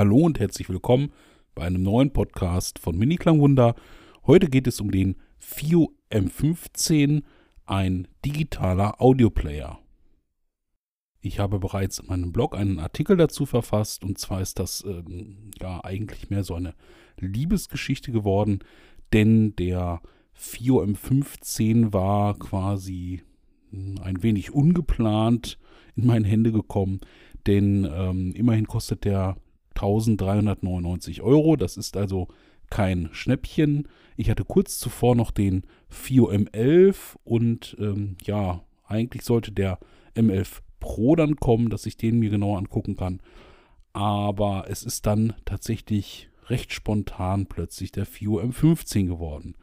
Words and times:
Hallo 0.00 0.16
und 0.16 0.40
herzlich 0.40 0.70
willkommen 0.70 1.12
bei 1.54 1.66
einem 1.66 1.82
neuen 1.82 2.10
Podcast 2.10 2.78
von 2.78 2.96
Mini 2.96 3.16
Klangwunder. 3.16 3.74
Heute 4.26 4.48
geht 4.48 4.66
es 4.66 4.80
um 4.80 4.90
den 4.90 5.16
FIO 5.38 5.92
M15, 6.10 7.22
ein 7.66 8.08
digitaler 8.24 9.02
Audioplayer. 9.02 9.78
Ich 11.20 11.38
habe 11.38 11.58
bereits 11.58 11.98
in 11.98 12.06
meinem 12.06 12.32
Blog 12.32 12.56
einen 12.56 12.78
Artikel 12.78 13.18
dazu 13.18 13.44
verfasst 13.44 14.02
und 14.02 14.16
zwar 14.16 14.40
ist 14.40 14.58
das 14.58 14.82
ähm, 14.86 15.50
ja 15.60 15.84
eigentlich 15.84 16.30
mehr 16.30 16.44
so 16.44 16.54
eine 16.54 16.72
Liebesgeschichte 17.18 18.10
geworden, 18.10 18.60
denn 19.12 19.54
der 19.56 20.00
FIO 20.32 20.82
M15 20.82 21.92
war 21.92 22.38
quasi 22.38 23.20
hm, 23.70 23.96
ein 24.02 24.22
wenig 24.22 24.54
ungeplant 24.54 25.58
in 25.94 26.06
meine 26.06 26.26
Hände 26.26 26.52
gekommen, 26.52 27.00
denn 27.46 27.86
ähm, 27.92 28.32
immerhin 28.34 28.66
kostet 28.66 29.04
der 29.04 29.36
1399 29.74 31.22
Euro. 31.22 31.56
Das 31.56 31.76
ist 31.76 31.96
also 31.96 32.28
kein 32.70 33.08
Schnäppchen. 33.12 33.88
Ich 34.16 34.30
hatte 34.30 34.44
kurz 34.44 34.78
zuvor 34.78 35.14
noch 35.16 35.30
den 35.30 35.64
FIO 35.88 36.30
M11 36.30 37.16
und 37.24 37.76
ähm, 37.80 38.16
ja, 38.24 38.62
eigentlich 38.86 39.24
sollte 39.24 39.52
der 39.52 39.78
M11 40.14 40.60
Pro 40.78 41.14
dann 41.14 41.36
kommen, 41.36 41.68
dass 41.68 41.86
ich 41.86 41.96
den 41.96 42.18
mir 42.18 42.30
genauer 42.30 42.58
angucken 42.58 42.96
kann. 42.96 43.20
Aber 43.92 44.66
es 44.68 44.82
ist 44.82 45.06
dann 45.06 45.34
tatsächlich 45.44 46.30
recht 46.46 46.72
spontan 46.72 47.46
plötzlich 47.46 47.92
der 47.92 48.06
FIO 48.06 48.40
M15 48.40 49.06
geworden. 49.06 49.54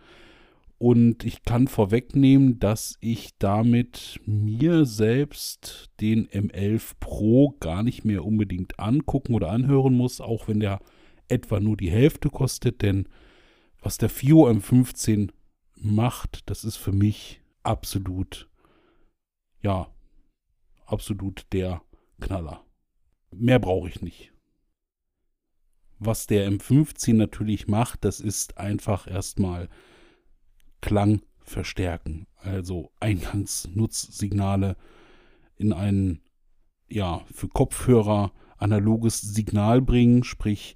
Und 0.79 1.23
ich 1.23 1.43
kann 1.43 1.67
vorwegnehmen, 1.67 2.59
dass 2.59 2.97
ich 3.01 3.35
damit 3.39 4.19
mir 4.25 4.85
selbst 4.85 5.89
den 5.99 6.27
M11 6.27 6.93
Pro 6.99 7.55
gar 7.59 7.81
nicht 7.81 8.05
mehr 8.05 8.23
unbedingt 8.23 8.79
angucken 8.79 9.33
oder 9.33 9.49
anhören 9.49 9.95
muss, 9.95 10.21
auch 10.21 10.47
wenn 10.47 10.59
der 10.59 10.79
etwa 11.29 11.59
nur 11.59 11.77
die 11.77 11.89
Hälfte 11.89 12.29
kostet. 12.29 12.83
Denn 12.83 13.09
was 13.81 13.97
der 13.97 14.09
FIO 14.09 14.47
M15 14.47 15.31
macht, 15.75 16.47
das 16.49 16.63
ist 16.63 16.77
für 16.77 16.91
mich 16.91 17.41
absolut, 17.63 18.47
ja, 19.61 19.87
absolut 20.85 21.45
der 21.53 21.81
Knaller. 22.21 22.63
Mehr 23.31 23.59
brauche 23.59 23.89
ich 23.89 24.01
nicht. 24.01 24.31
Was 25.97 26.27
der 26.27 26.47
M15 26.51 27.13
natürlich 27.15 27.67
macht, 27.67 28.05
das 28.05 28.19
ist 28.19 28.59
einfach 28.59 29.07
erstmal 29.07 29.69
Klang 30.81 31.21
verstärken. 31.39 32.27
Also 32.35 32.91
Eingangsnutzsignale 32.99 34.75
in 35.55 35.73
ein, 35.73 36.21
ja, 36.89 37.21
für 37.33 37.47
Kopfhörer 37.47 38.31
analoges 38.57 39.21
Signal 39.21 39.81
bringen, 39.81 40.23
sprich 40.23 40.75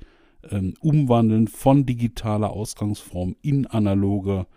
ähm, 0.50 0.74
umwandeln 0.80 1.48
von 1.48 1.86
digitaler 1.86 2.52
Ausgangsform 2.52 3.36
in 3.42 3.68
analoge 3.68 4.48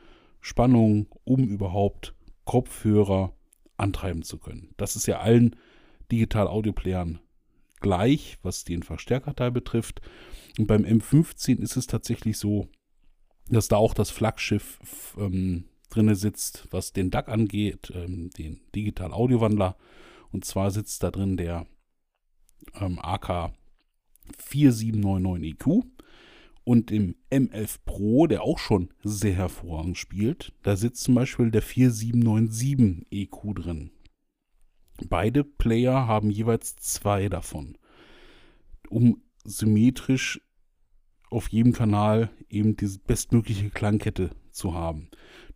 Spannung, 0.40 1.06
um 1.24 1.44
überhaupt 1.44 2.14
Kopfhörer 2.44 3.32
antreiben 3.76 4.22
zu 4.22 4.38
können. 4.38 4.74
Das 4.76 4.96
ist 4.96 5.06
ja 5.06 5.20
allen 5.20 5.56
Digital-Audio-Playern 6.12 7.20
gleich, 7.80 8.38
was 8.42 8.64
den 8.64 8.82
Verstärkerteil 8.82 9.50
betrifft. 9.50 10.00
Und 10.58 10.66
beim 10.66 10.84
M15 10.84 11.58
ist 11.58 11.76
es 11.76 11.86
tatsächlich 11.86 12.38
so, 12.38 12.68
dass 13.48 13.68
da 13.68 13.76
auch 13.76 13.94
das 13.94 14.10
Flaggschiff 14.10 15.14
ähm, 15.18 15.64
drin 15.90 16.14
sitzt, 16.14 16.66
was 16.70 16.92
den 16.92 17.10
DAC 17.10 17.28
angeht, 17.28 17.92
ähm, 17.94 18.30
den 18.30 18.60
Digital 18.74 19.12
Audiowandler. 19.12 19.76
Und 20.32 20.44
zwar 20.44 20.70
sitzt 20.70 21.02
da 21.02 21.10
drin 21.10 21.36
der 21.36 21.66
ähm, 22.74 22.98
AK 23.00 23.52
4799 24.38 25.52
EQ. 25.52 25.84
Und 26.64 26.90
im 26.90 27.14
M11 27.30 27.80
Pro, 27.84 28.26
der 28.26 28.42
auch 28.42 28.58
schon 28.58 28.88
sehr 29.02 29.34
hervorragend 29.34 29.98
spielt, 29.98 30.52
da 30.62 30.76
sitzt 30.76 31.04
zum 31.04 31.14
Beispiel 31.14 31.50
der 31.50 31.60
4797 31.60 33.06
EQ 33.10 33.54
drin. 33.54 33.90
Beide 35.08 35.44
Player 35.44 36.06
haben 36.06 36.30
jeweils 36.30 36.76
zwei 36.76 37.28
davon, 37.28 37.76
um 38.88 39.22
symmetrisch 39.44 40.40
auf 41.30 41.48
jedem 41.48 41.72
Kanal 41.72 42.30
eben 42.48 42.76
diese 42.76 42.98
bestmögliche 42.98 43.70
Klangkette 43.70 44.30
zu 44.50 44.74
haben. 44.74 45.08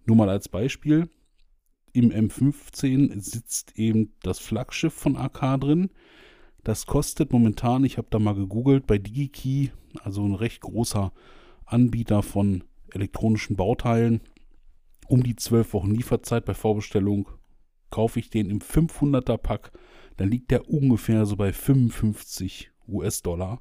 Nur 0.06 0.16
mal 0.16 0.28
als 0.28 0.48
Beispiel, 0.48 1.08
im 1.92 2.10
M15 2.10 3.20
sitzt 3.20 3.78
eben 3.78 4.12
das 4.22 4.38
Flaggschiff 4.38 4.94
von 4.94 5.16
AK 5.16 5.60
drin. 5.60 5.90
Das 6.64 6.86
kostet 6.86 7.32
momentan, 7.32 7.84
ich 7.84 7.98
habe 7.98 8.08
da 8.10 8.18
mal 8.18 8.34
gegoogelt, 8.34 8.86
bei 8.86 8.98
DigiKey, 8.98 9.70
also 10.02 10.24
ein 10.24 10.34
recht 10.34 10.60
großer 10.60 11.12
Anbieter 11.64 12.22
von 12.22 12.64
elektronischen 12.92 13.56
Bauteilen, 13.56 14.20
um 15.06 15.22
die 15.22 15.36
12 15.36 15.72
Wochen 15.72 15.94
Lieferzeit 15.94 16.44
bei 16.44 16.54
Vorbestellung. 16.54 17.28
Kaufe 17.90 18.18
ich 18.18 18.28
den 18.28 18.50
im 18.50 18.60
500er 18.60 19.38
Pack, 19.38 19.72
dann 20.18 20.30
liegt 20.30 20.50
der 20.50 20.68
ungefähr 20.68 21.24
so 21.26 21.36
bei 21.36 21.52
55 21.52 22.70
US-Dollar. 22.86 23.60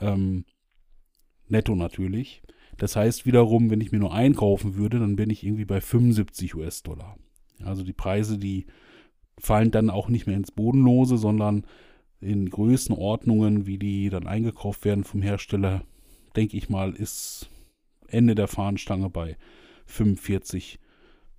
Ähm, 0.00 0.44
netto 1.52 1.76
natürlich. 1.76 2.42
Das 2.78 2.96
heißt 2.96 3.26
wiederum, 3.26 3.70
wenn 3.70 3.80
ich 3.80 3.92
mir 3.92 3.98
nur 3.98 4.12
einkaufen 4.12 4.74
würde, 4.74 4.98
dann 4.98 5.14
bin 5.16 5.30
ich 5.30 5.44
irgendwie 5.44 5.64
bei 5.64 5.80
75 5.80 6.54
US-Dollar. 6.56 7.16
Also 7.62 7.84
die 7.84 7.92
Preise, 7.92 8.38
die 8.38 8.66
fallen 9.38 9.70
dann 9.70 9.90
auch 9.90 10.08
nicht 10.08 10.26
mehr 10.26 10.36
ins 10.36 10.50
Bodenlose, 10.50 11.16
sondern 11.16 11.64
in 12.20 12.50
Größenordnungen, 12.50 13.66
wie 13.66 13.78
die 13.78 14.08
dann 14.08 14.26
eingekauft 14.26 14.84
werden 14.84 15.04
vom 15.04 15.22
Hersteller, 15.22 15.84
denke 16.36 16.56
ich 16.56 16.68
mal, 16.68 16.92
ist 16.92 17.50
Ende 18.08 18.34
der 18.34 18.48
Fahnenstange 18.48 19.10
bei 19.10 19.36
45, 19.86 20.78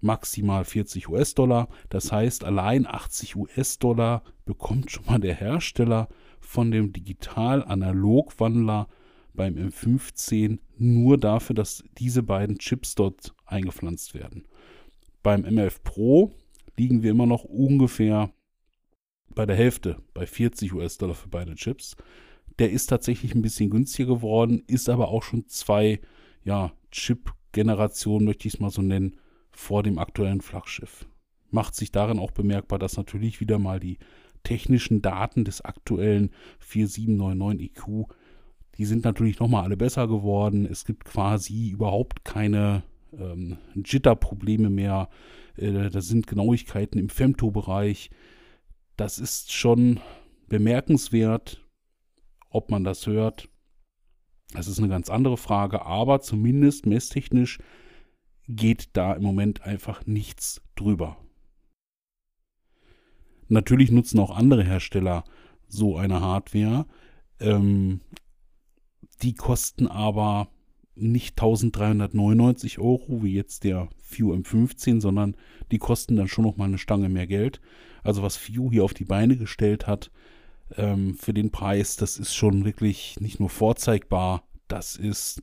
maximal 0.02 0.66
40 0.66 1.10
US-Dollar. 1.10 1.70
Das 1.90 2.12
heißt, 2.12 2.44
allein 2.44 2.86
80 2.86 3.36
US-Dollar 3.38 4.24
bekommt 4.46 4.92
schon 4.92 5.06
mal 5.06 5.20
der 5.20 5.36
Hersteller 5.36 6.10
von 6.42 6.72
dem 6.72 6.92
Digital-Analog-Wandler 6.92 8.88
beim 9.34 9.56
M15 9.56 10.60
nur 10.78 11.18
dafür, 11.18 11.56
dass 11.56 11.84
diese 11.98 12.24
beiden 12.24 12.58
Chips 12.58 12.96
dort 12.96 13.34
eingepflanzt 13.46 14.14
werden. 14.14 14.46
Beim 15.22 15.44
M11 15.44 15.84
Pro 15.84 16.32
liegen 16.78 17.04
wir 17.04 17.12
immer 17.12 17.26
noch 17.26 17.44
ungefähr 17.44 18.32
bei 19.34 19.46
der 19.46 19.56
Hälfte, 19.56 19.98
bei 20.14 20.26
40 20.26 20.74
US-Dollar 20.74 21.16
für 21.16 21.30
beide 21.30 21.56
Chips. 21.56 21.96
Der 22.60 22.72
ist 22.72 22.88
tatsächlich 22.88 23.34
ein 23.34 23.42
bisschen 23.42 23.70
günstiger 23.70 24.16
geworden, 24.16 24.64
ist 24.68 24.90
aber 24.90 25.08
auch 25.08 25.24
schon 25.24 25.48
zwei 25.48 26.00
ja, 26.44 26.72
Chip-Generationen, 26.92 28.26
möchte 28.26 28.48
ich 28.48 28.56
es 28.56 28.60
mal 28.60 28.70
so 28.70 28.82
nennen, 28.82 29.18
vor 29.52 29.82
dem 29.82 29.98
aktuellen 29.98 30.42
Flaggschiff. 30.42 31.08
Macht 31.50 31.76
sich 31.76 31.92
darin 31.92 32.20
auch 32.20 32.32
bemerkbar, 32.32 32.80
dass 32.80 32.98
natürlich 32.98 33.40
wieder 33.40 33.60
mal 33.60 33.80
die 33.80 33.98
technischen 34.44 35.02
Daten 35.02 35.46
des 35.46 35.62
aktuellen 35.62 36.32
4799 36.60 37.72
EQ 37.72 38.08
die 38.78 38.86
sind 38.86 39.04
natürlich 39.04 39.40
nochmal 39.40 39.64
alle 39.64 39.78
besser 39.78 40.08
geworden. 40.08 40.66
Es 40.66 40.86
gibt 40.86 41.06
quasi 41.06 41.70
überhaupt 41.70 42.26
keine 42.26 42.84
ähm, 43.18 43.58
Jitter-Probleme 43.76 44.70
mehr. 44.70 45.10
Äh, 45.56 45.90
da 45.90 46.02
sind 46.02 46.28
Genauigkeiten 46.28 47.00
im 47.00 47.10
Femto-Bereich. 47.10 48.10
Das 48.98 49.20
ist 49.20 49.52
schon 49.52 50.00
bemerkenswert, 50.48 51.62
ob 52.50 52.72
man 52.72 52.84
das 52.84 53.08
hört. 53.08 53.50
Das 54.54 54.68
ist 54.68 54.80
eine 54.80 54.90
ganz 54.90 55.10
andere 55.10 55.38
Frage, 55.38 55.86
aber 55.86 56.22
zumindest 56.22 56.86
messtechnisch 56.86 57.60
geht 58.48 58.90
da 58.94 59.14
im 59.14 59.24
Moment 59.24 59.62
einfach 59.64 60.06
nichts 60.06 60.62
drüber. 60.76 61.18
Natürlich 63.48 63.92
nutzen 63.92 64.20
auch 64.20 64.36
andere 64.36 64.64
Hersteller 64.64 65.24
so 65.68 65.98
eine 65.98 66.22
Hardware. 66.22 66.86
Ähm, 67.40 68.02
die 69.22 69.34
kosten 69.34 69.88
aber 69.88 70.50
nicht 70.96 71.40
1399 71.40 72.80
Euro 72.80 73.24
wie 73.24 73.34
jetzt 73.34 73.64
der 73.64 73.90
View 74.10 74.34
M15, 74.34 75.02
sondern 75.02 75.36
die 75.72 75.80
kosten 75.80 76.16
dann 76.16 76.28
schon 76.28 76.46
noch 76.46 76.58
mal 76.58 76.66
eine 76.66 76.78
Stange 76.78 77.10
mehr 77.10 77.28
Geld. 77.28 77.62
Also 78.04 78.22
was 78.22 78.48
View 78.48 78.72
hier 78.72 78.84
auf 78.84 78.94
die 78.94 79.06
Beine 79.06 79.38
gestellt 79.38 79.88
hat 79.88 80.12
ähm, 80.78 81.16
für 81.16 81.34
den 81.34 81.52
Preis, 81.52 81.96
das 81.96 82.18
ist 82.18 82.36
schon 82.36 82.66
wirklich 82.66 83.20
nicht 83.20 83.40
nur 83.40 83.50
vorzeigbar, 83.50 84.44
das 84.68 84.96
ist, 84.96 85.42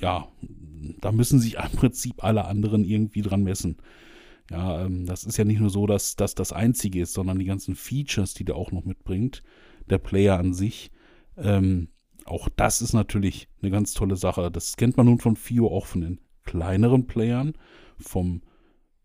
ja, 0.00 0.28
da 1.00 1.12
müssen 1.12 1.40
sich 1.40 1.54
im 1.54 1.78
Prinzip 1.78 2.22
alle 2.22 2.44
anderen 2.44 2.84
irgendwie 2.84 3.22
dran 3.22 3.42
messen. 3.42 3.78
Ja, 4.50 4.84
ähm, 4.84 5.06
das 5.06 5.24
ist 5.24 5.38
ja 5.38 5.44
nicht 5.44 5.60
nur 5.60 5.70
so, 5.70 5.86
dass 5.86 6.16
das 6.16 6.34
das 6.34 6.52
Einzige 6.52 7.00
ist, 7.00 7.14
sondern 7.14 7.38
die 7.38 7.46
ganzen 7.46 7.74
Features, 7.74 8.34
die 8.34 8.44
der 8.44 8.56
auch 8.56 8.72
noch 8.72 8.84
mitbringt, 8.84 9.42
der 9.88 9.98
Player 9.98 10.38
an 10.38 10.52
sich, 10.52 10.90
ähm, 11.38 11.88
auch 12.26 12.48
das 12.56 12.82
ist 12.82 12.92
natürlich 12.92 13.48
eine 13.60 13.70
ganz 13.70 13.94
tolle 13.94 14.16
Sache. 14.16 14.50
Das 14.50 14.76
kennt 14.76 14.96
man 14.96 15.06
nun 15.06 15.18
von 15.18 15.36
FIO 15.36 15.68
auch 15.68 15.86
von 15.86 16.00
den 16.00 16.20
kleineren 16.44 17.06
Playern, 17.06 17.54
vom 17.98 18.42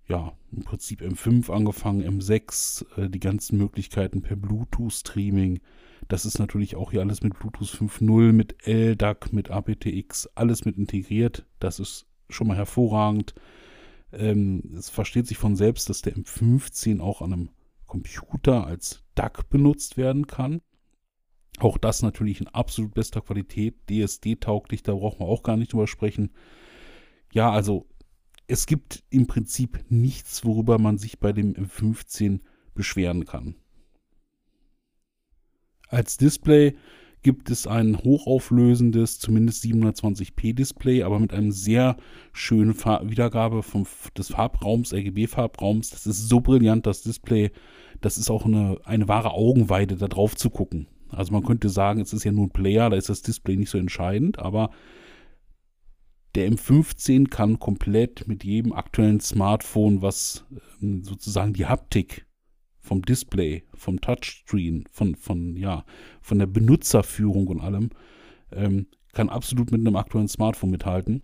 ja, 0.10 0.34
im 0.52 0.64
Prinzip 0.64 1.02
M5 1.02 1.52
angefangen, 1.52 2.04
M6, 2.04 2.86
äh, 2.98 3.10
die 3.10 3.20
ganzen 3.20 3.58
Möglichkeiten 3.58 4.22
per 4.22 4.36
Bluetooth-Streaming, 4.36 5.60
Das 6.08 6.26
ist 6.26 6.40
natürlich 6.40 6.76
auch 6.76 6.92
hier 6.92 7.02
alles 7.02 7.22
mit 7.22 7.38
Bluetooth 7.38 7.68
5.0, 7.68 8.32
mit 8.32 8.66
LDAC, 8.66 9.32
mit 9.32 9.52
aptX, 9.52 10.28
alles 10.34 10.66
mit 10.66 10.78
integriert. 10.78 11.46
Das 11.60 11.80
ist 11.80 12.08
schon 12.30 12.48
mal 12.48 12.58
hervorragend. 12.58 13.36
Ähm, 14.12 14.64
es 14.76 14.90
versteht 14.90 15.28
sich 15.28 15.38
von 15.38 15.56
selbst, 15.56 15.90
dass 15.90 16.02
der 16.02 16.16
M15 16.16 17.00
auch 17.00 17.22
an 17.22 17.34
einem 17.34 17.50
Computer 17.86 18.66
als 18.66 19.04
DAC 19.14 19.48
benutzt 19.50 19.98
werden 19.98 20.26
kann. 20.26 20.62
Auch 21.58 21.78
das 21.78 22.02
natürlich 22.02 22.40
in 22.40 22.48
absolut 22.48 22.94
bester 22.94 23.22
Qualität, 23.22 23.76
DSD-tauglich, 23.90 24.84
da 24.84 24.94
brauchen 24.94 25.20
wir 25.20 25.28
auch 25.28 25.44
gar 25.44 25.58
nicht 25.58 25.74
drüber 25.74 25.88
sprechen. 25.88 26.32
Ja, 27.34 27.52
also 27.52 27.88
es 28.48 28.66
gibt 28.66 29.04
im 29.10 29.28
Prinzip 29.28 29.86
nichts, 29.90 30.46
worüber 30.46 30.80
man 30.80 30.98
sich 30.98 31.20
bei 31.20 31.34
dem 31.34 31.54
M15 31.54 32.40
beschweren 32.74 33.26
kann. 33.26 33.56
Als 35.90 36.18
Display 36.18 36.76
gibt 37.22 37.50
es 37.50 37.68
ein 37.68 37.98
hochauflösendes, 37.98 39.20
zumindest 39.20 39.64
720p 39.66 40.54
Display, 40.54 41.04
aber 41.04 41.20
mit 41.20 41.34
einem 41.34 41.52
sehr 41.52 41.98
schönen 42.32 42.74
Far 42.74 43.10
Wiedergabe 43.10 43.64
vom, 43.64 43.86
des 44.18 44.30
Farbraums, 44.30 44.94
RGB-Farbraums. 44.94 45.90
Das 45.90 46.08
ist 46.08 46.30
so 46.30 46.40
brillant, 46.40 46.86
das 46.86 47.02
Display. 47.02 47.52
Das 48.02 48.18
ist 48.18 48.30
auch 48.30 48.46
eine, 48.46 48.80
eine 48.86 49.08
wahre 49.08 49.32
Augenweide, 49.32 49.98
da 49.98 50.08
drauf 50.08 50.36
zu 50.36 50.50
gucken. 50.50 50.88
Also 51.10 51.34
man 51.34 51.44
könnte 51.44 51.70
sagen, 51.70 52.02
es 52.02 52.14
ist 52.14 52.24
ja 52.24 52.32
nur 52.32 52.48
ein 52.48 52.52
Player, 52.52 52.90
da 52.90 52.96
ist 52.96 53.10
das 53.10 53.22
Display 53.22 53.56
nicht 53.56 53.70
so 53.70 53.78
entscheidend, 53.78 54.40
aber 54.40 54.72
der 56.36 56.52
M15 56.52 57.30
kann 57.30 57.60
komplett 57.60 58.28
mit 58.28 58.44
jedem 58.44 58.74
aktuellen 58.74 59.20
Smartphone, 59.20 60.02
was 60.02 60.46
ähm, 60.82 61.04
sozusagen 61.04 61.54
die 61.54 61.66
Haptik 61.66 62.28
vom 62.80 63.02
Display, 63.02 63.64
vom 63.74 64.00
Touchscreen, 64.00 64.86
von, 64.92 65.16
von, 65.16 65.56
ja, 65.56 65.86
von 66.22 66.40
der 66.40 66.46
Benutzerführung 66.46 67.48
und 67.48 67.62
allem, 67.62 67.90
ähm, 68.52 68.88
kann 69.14 69.30
absolut 69.30 69.72
mit 69.72 69.82
einem 69.82 69.96
aktuellen 69.96 70.28
Smartphone 70.28 70.72
mithalten. 70.72 71.24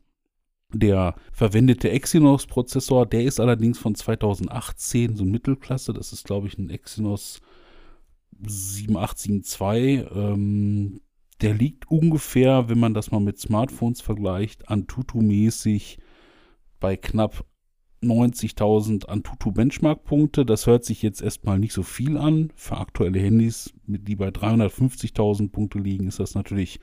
Der 0.73 1.15
verwendete 1.31 1.91
Exynos-Prozessor, 1.91 3.05
der 3.05 3.23
ist 3.23 3.39
allerdings 3.39 3.77
von 3.77 3.95
2018, 3.95 5.15
so 5.15 5.23
Mittelklasse. 5.23 5.93
Das 5.93 6.11
ist, 6.11 6.25
glaube 6.25 6.47
ich, 6.47 6.57
ein 6.57 6.69
Exynos 6.69 7.39
7872. 8.41 10.05
Ähm, 10.15 11.01
der 11.41 11.53
liegt 11.53 11.89
ungefähr, 11.91 12.69
wenn 12.69 12.79
man 12.79 12.93
das 12.93 13.11
mal 13.11 13.19
mit 13.19 13.39
Smartphones 13.39 14.01
vergleicht, 14.01 14.69
Antutu-mäßig 14.69 15.99
bei 16.79 16.95
knapp 16.95 17.45
90.000 18.01 19.05
Antutu 19.05 19.51
Benchmark-Punkte. 19.51 20.45
Das 20.45 20.67
hört 20.67 20.85
sich 20.85 21.01
jetzt 21.01 21.21
erstmal 21.21 21.59
nicht 21.59 21.73
so 21.73 21.83
viel 21.83 22.17
an. 22.17 22.51
Für 22.55 22.77
aktuelle 22.77 23.19
Handys, 23.19 23.73
die 23.85 24.15
bei 24.15 24.29
350.000 24.29 25.51
Punkte 25.51 25.79
liegen, 25.79 26.07
ist 26.07 26.19
das 26.19 26.35
natürlich 26.35 26.79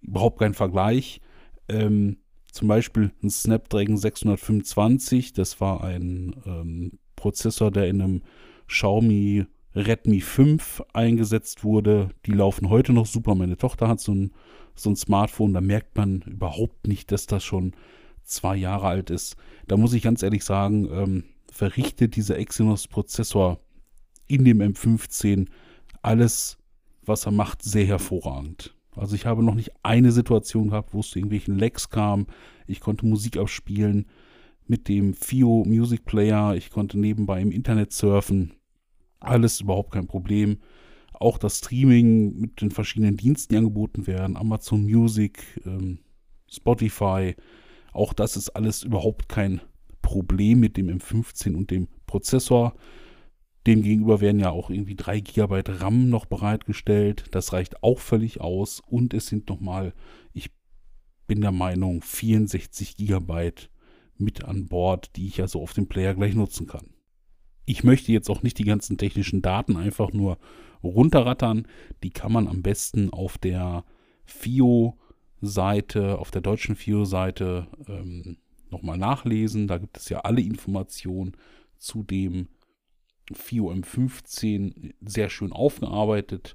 überhaupt 0.00 0.38
kein 0.38 0.54
Vergleich. 0.54 1.20
Ähm, 1.68 2.18
zum 2.52 2.68
Beispiel 2.68 3.12
ein 3.22 3.30
Snapdragon 3.30 3.96
625, 3.96 5.32
das 5.32 5.60
war 5.60 5.84
ein 5.84 6.34
ähm, 6.46 6.98
Prozessor, 7.16 7.70
der 7.70 7.88
in 7.88 8.00
einem 8.00 8.22
Xiaomi 8.66 9.46
Redmi 9.76 10.20
5 10.20 10.82
eingesetzt 10.94 11.62
wurde. 11.62 12.08
Die 12.24 12.32
laufen 12.32 12.70
heute 12.70 12.92
noch 12.92 13.06
super. 13.06 13.34
Meine 13.34 13.58
Tochter 13.58 13.88
hat 13.88 14.00
so 14.00 14.12
ein, 14.12 14.32
so 14.74 14.90
ein 14.90 14.96
Smartphone, 14.96 15.52
da 15.52 15.60
merkt 15.60 15.96
man 15.96 16.22
überhaupt 16.22 16.86
nicht, 16.86 17.12
dass 17.12 17.26
das 17.26 17.44
schon 17.44 17.72
zwei 18.24 18.56
Jahre 18.56 18.88
alt 18.88 19.10
ist. 19.10 19.36
Da 19.68 19.76
muss 19.76 19.92
ich 19.92 20.02
ganz 20.02 20.22
ehrlich 20.22 20.44
sagen, 20.44 20.88
ähm, 20.90 21.24
verrichtet 21.52 22.16
dieser 22.16 22.38
Exynos-Prozessor 22.38 23.60
in 24.26 24.44
dem 24.44 24.60
M15 24.60 25.46
alles, 26.02 26.58
was 27.04 27.26
er 27.26 27.32
macht, 27.32 27.62
sehr 27.62 27.86
hervorragend. 27.86 28.74
Also 28.96 29.14
ich 29.14 29.26
habe 29.26 29.42
noch 29.42 29.54
nicht 29.54 29.72
eine 29.82 30.10
Situation 30.10 30.70
gehabt, 30.70 30.94
wo 30.94 31.00
es 31.00 31.10
zu 31.10 31.18
irgendwelchen 31.18 31.58
Lags 31.58 31.90
kam. 31.90 32.26
Ich 32.66 32.80
konnte 32.80 33.06
Musik 33.06 33.36
abspielen 33.36 34.06
mit 34.66 34.88
dem 34.88 35.14
FIO 35.14 35.64
Music 35.66 36.04
Player. 36.06 36.56
Ich 36.56 36.70
konnte 36.70 36.98
nebenbei 36.98 37.40
im 37.40 37.52
Internet 37.52 37.92
surfen. 37.92 38.55
Alles 39.20 39.60
überhaupt 39.60 39.92
kein 39.92 40.06
Problem. 40.06 40.58
Auch 41.12 41.38
das 41.38 41.58
Streaming 41.58 42.38
mit 42.38 42.60
den 42.60 42.70
verschiedenen 42.70 43.16
Diensten, 43.16 43.54
die 43.54 43.58
angeboten 43.58 44.06
werden, 44.06 44.36
Amazon 44.36 44.84
Music, 44.84 45.60
ähm, 45.64 45.98
Spotify, 46.48 47.34
auch 47.96 48.12
das 48.12 48.36
ist 48.36 48.50
alles 48.50 48.82
überhaupt 48.82 49.26
kein 49.26 49.62
Problem 50.02 50.60
mit 50.60 50.76
dem 50.76 50.88
M15 50.88 51.56
und 51.56 51.70
dem 51.70 51.88
Prozessor. 52.06 52.74
Demgegenüber 53.66 54.20
werden 54.20 54.38
ja 54.38 54.50
auch 54.50 54.68
irgendwie 54.68 54.94
3 54.94 55.20
GB 55.20 55.62
RAM 55.66 56.10
noch 56.10 56.26
bereitgestellt. 56.26 57.24
Das 57.30 57.54
reicht 57.54 57.82
auch 57.82 57.98
völlig 57.98 58.40
aus. 58.40 58.82
Und 58.86 59.14
es 59.14 59.28
sind 59.28 59.48
nochmal, 59.48 59.94
ich 60.34 60.50
bin 61.26 61.40
der 61.40 61.52
Meinung, 61.52 62.02
64 62.02 62.96
GB 62.96 63.52
mit 64.18 64.44
an 64.44 64.68
Bord, 64.68 65.16
die 65.16 65.26
ich 65.26 65.40
also 65.40 65.62
auf 65.62 65.72
dem 65.72 65.88
Player 65.88 66.14
gleich 66.14 66.34
nutzen 66.34 66.66
kann. 66.66 66.90
Ich 67.66 67.84
möchte 67.84 68.12
jetzt 68.12 68.30
auch 68.30 68.42
nicht 68.42 68.58
die 68.58 68.64
ganzen 68.64 68.96
technischen 68.96 69.42
Daten 69.42 69.76
einfach 69.76 70.12
nur 70.12 70.38
runterrattern. 70.82 71.66
Die 72.02 72.10
kann 72.10 72.32
man 72.32 72.48
am 72.48 72.62
besten 72.62 73.10
auf 73.10 73.38
der 73.38 73.84
FIO 74.24 74.96
Seite, 75.40 76.18
auf 76.18 76.30
der 76.30 76.42
deutschen 76.42 76.76
FIO-Seite 76.76 77.66
ähm, 77.88 78.38
nochmal 78.70 78.98
nachlesen. 78.98 79.66
Da 79.66 79.78
gibt 79.78 79.98
es 79.98 80.08
ja 80.08 80.20
alle 80.20 80.40
Informationen 80.40 81.36
zu 81.76 82.02
dem 82.02 82.48
FIO 83.32 83.70
M15 83.72 84.94
sehr 85.00 85.28
schön 85.28 85.52
aufgearbeitet. 85.52 86.54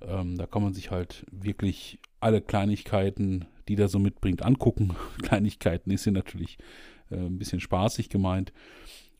Ähm, 0.00 0.36
da 0.36 0.46
kann 0.46 0.62
man 0.62 0.74
sich 0.74 0.90
halt 0.90 1.26
wirklich 1.30 1.98
alle 2.20 2.40
Kleinigkeiten, 2.40 3.46
die 3.68 3.76
der 3.76 3.88
so 3.88 3.98
mitbringt, 3.98 4.42
angucken. 4.42 4.94
Kleinigkeiten 5.22 5.90
ist 5.90 6.04
hier 6.04 6.12
natürlich 6.12 6.58
äh, 7.10 7.16
ein 7.16 7.38
bisschen 7.38 7.60
spaßig 7.60 8.08
gemeint. 8.08 8.52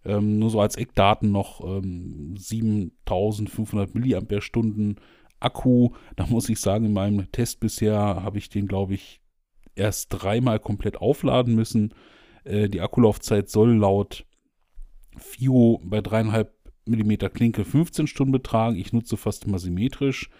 Ähm, 0.04 0.38
nur 0.38 0.50
so 0.50 0.60
als 0.60 0.76
Eckdaten 0.76 1.30
noch 1.30 1.60
ähm, 1.64 2.34
7500 2.36 3.94
Milliampere-Stunden 3.94 4.96
Akku, 5.40 5.90
da 6.16 6.26
muss 6.26 6.48
ich 6.48 6.60
sagen, 6.60 6.86
in 6.86 6.92
meinem 6.92 7.30
Test 7.32 7.60
bisher 7.60 7.98
habe 7.98 8.38
ich 8.38 8.48
den, 8.48 8.68
glaube 8.68 8.94
ich, 8.94 9.20
erst 9.74 10.08
dreimal 10.10 10.58
komplett 10.60 10.96
aufladen 10.98 11.54
müssen. 11.54 11.94
Äh, 12.44 12.68
die 12.68 12.80
Akkulaufzeit 12.80 13.48
soll 13.48 13.74
laut 13.74 14.26
FIO 15.16 15.80
bei 15.84 15.98
3,5 15.98 16.46
mm 16.86 17.32
Klinke 17.32 17.64
15 17.64 18.06
Stunden 18.06 18.32
betragen. 18.32 18.76
Ich 18.76 18.92
nutze 18.92 19.16
fast 19.16 19.44
immer 19.44 19.58
symmetrisch. 19.58 20.30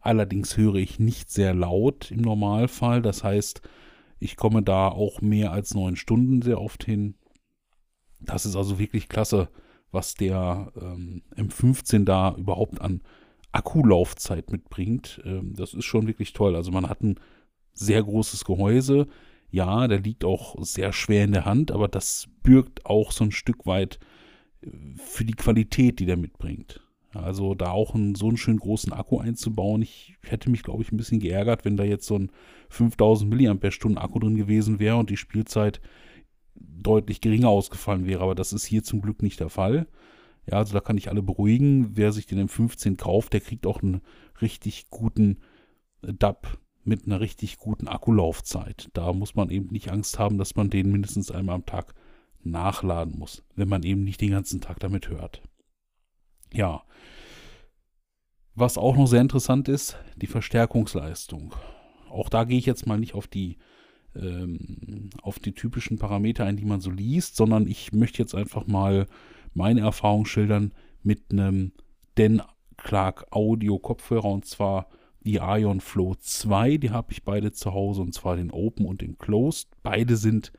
Allerdings 0.00 0.56
höre 0.56 0.76
ich 0.76 0.98
nicht 0.98 1.30
sehr 1.30 1.54
laut 1.54 2.10
im 2.10 2.20
Normalfall. 2.20 3.02
Das 3.02 3.24
heißt, 3.24 3.62
ich 4.18 4.36
komme 4.36 4.62
da 4.62 4.88
auch 4.88 5.20
mehr 5.20 5.52
als 5.52 5.74
9 5.74 5.96
Stunden 5.96 6.42
sehr 6.42 6.60
oft 6.60 6.84
hin. 6.84 7.16
Das 8.20 8.46
ist 8.46 8.56
also 8.56 8.78
wirklich 8.78 9.08
klasse, 9.08 9.48
was 9.90 10.14
der 10.14 10.72
ähm, 10.80 11.22
M15 11.36 12.04
da 12.04 12.34
überhaupt 12.36 12.80
an 12.80 13.02
Akkulaufzeit 13.52 14.50
mitbringt. 14.50 15.20
Ähm, 15.24 15.54
das 15.56 15.74
ist 15.74 15.84
schon 15.84 16.06
wirklich 16.06 16.32
toll. 16.32 16.56
Also 16.56 16.70
man 16.70 16.88
hat 16.88 17.02
ein 17.02 17.18
sehr 17.72 18.02
großes 18.02 18.44
Gehäuse. 18.44 19.06
Ja, 19.50 19.86
der 19.88 20.00
liegt 20.00 20.24
auch 20.24 20.56
sehr 20.62 20.92
schwer 20.92 21.24
in 21.24 21.32
der 21.32 21.44
Hand, 21.44 21.70
aber 21.70 21.88
das 21.88 22.28
bürgt 22.42 22.84
auch 22.84 23.12
so 23.12 23.24
ein 23.24 23.32
Stück 23.32 23.66
weit 23.66 23.98
äh, 24.62 24.68
für 24.96 25.24
die 25.24 25.34
Qualität, 25.34 26.00
die 26.00 26.06
der 26.06 26.16
mitbringt. 26.16 26.80
Also 27.14 27.54
da 27.54 27.70
auch 27.70 27.94
einen, 27.94 28.14
so 28.14 28.28
einen 28.28 28.36
schönen 28.36 28.58
großen 28.58 28.92
Akku 28.92 29.18
einzubauen. 29.18 29.82
Ich 29.82 30.16
hätte 30.22 30.50
mich, 30.50 30.62
glaube 30.62 30.82
ich, 30.82 30.92
ein 30.92 30.96
bisschen 30.96 31.20
geärgert, 31.20 31.64
wenn 31.64 31.76
da 31.76 31.84
jetzt 31.84 32.06
so 32.06 32.18
ein 32.18 32.30
5000 32.68 33.30
mAh 33.30 34.00
Akku 34.02 34.18
drin 34.18 34.36
gewesen 34.36 34.78
wäre 34.78 34.96
und 34.96 35.10
die 35.10 35.16
Spielzeit 35.16 35.80
deutlich 36.58 37.20
geringer 37.20 37.48
ausgefallen 37.48 38.06
wäre. 38.06 38.22
Aber 38.22 38.34
das 38.34 38.52
ist 38.52 38.64
hier 38.64 38.82
zum 38.82 39.02
Glück 39.02 39.22
nicht 39.22 39.40
der 39.40 39.50
Fall. 39.50 39.86
Ja, 40.46 40.58
also 40.58 40.72
da 40.72 40.80
kann 40.80 40.98
ich 40.98 41.08
alle 41.08 41.22
beruhigen. 41.22 41.96
Wer 41.96 42.12
sich 42.12 42.26
den 42.26 42.48
M15 42.48 42.96
kauft, 42.96 43.32
der 43.32 43.40
kriegt 43.40 43.66
auch 43.66 43.82
einen 43.82 44.00
richtig 44.40 44.90
guten 44.90 45.38
äh, 46.02 46.12
DAP 46.12 46.58
mit 46.84 47.06
einer 47.06 47.20
richtig 47.20 47.58
guten 47.58 47.88
Akkulaufzeit. 47.88 48.90
Da 48.92 49.12
muss 49.12 49.34
man 49.34 49.50
eben 49.50 49.68
nicht 49.68 49.90
Angst 49.90 50.18
haben, 50.18 50.38
dass 50.38 50.54
man 50.54 50.70
den 50.70 50.90
mindestens 50.92 51.32
einmal 51.32 51.56
am 51.56 51.66
Tag 51.66 51.94
nachladen 52.44 53.18
muss, 53.18 53.42
wenn 53.56 53.68
man 53.68 53.82
eben 53.82 54.04
nicht 54.04 54.20
den 54.20 54.30
ganzen 54.30 54.60
Tag 54.60 54.78
damit 54.78 55.08
hört. 55.08 55.42
Ja. 56.52 56.84
Was 58.54 58.78
auch 58.78 58.96
noch 58.96 59.06
sehr 59.06 59.20
interessant 59.20 59.68
ist, 59.68 59.98
die 60.16 60.28
Verstärkungsleistung. 60.28 61.54
Auch 62.08 62.28
da 62.28 62.44
gehe 62.44 62.58
ich 62.58 62.66
jetzt 62.66 62.86
mal 62.86 62.98
nicht 62.98 63.14
auf 63.14 63.26
die 63.26 63.58
ähm, 64.20 65.10
auf 65.22 65.38
die 65.38 65.52
typischen 65.52 65.98
Parameter 65.98 66.44
ein, 66.44 66.56
die 66.56 66.64
man 66.64 66.80
so 66.80 66.90
liest, 66.90 67.36
sondern 67.36 67.66
ich 67.66 67.92
möchte 67.92 68.18
jetzt 68.18 68.34
einfach 68.34 68.66
mal 68.66 69.06
meine 69.54 69.80
Erfahrung 69.80 70.26
schildern 70.26 70.72
mit 71.02 71.30
einem 71.30 71.72
Den 72.18 72.42
Clark 72.76 73.26
Audio 73.30 73.78
Kopfhörer 73.78 74.30
und 74.30 74.44
zwar 74.44 74.88
die 75.20 75.36
Ion 75.36 75.80
Flow 75.80 76.14
2. 76.14 76.76
Die 76.76 76.90
habe 76.90 77.12
ich 77.12 77.24
beide 77.24 77.52
zu 77.52 77.72
Hause 77.72 78.02
und 78.02 78.14
zwar 78.14 78.36
den 78.36 78.50
Open 78.50 78.86
und 78.86 79.00
den 79.00 79.18
Closed. 79.18 79.68
Beide 79.82 80.16
sind 80.16 80.52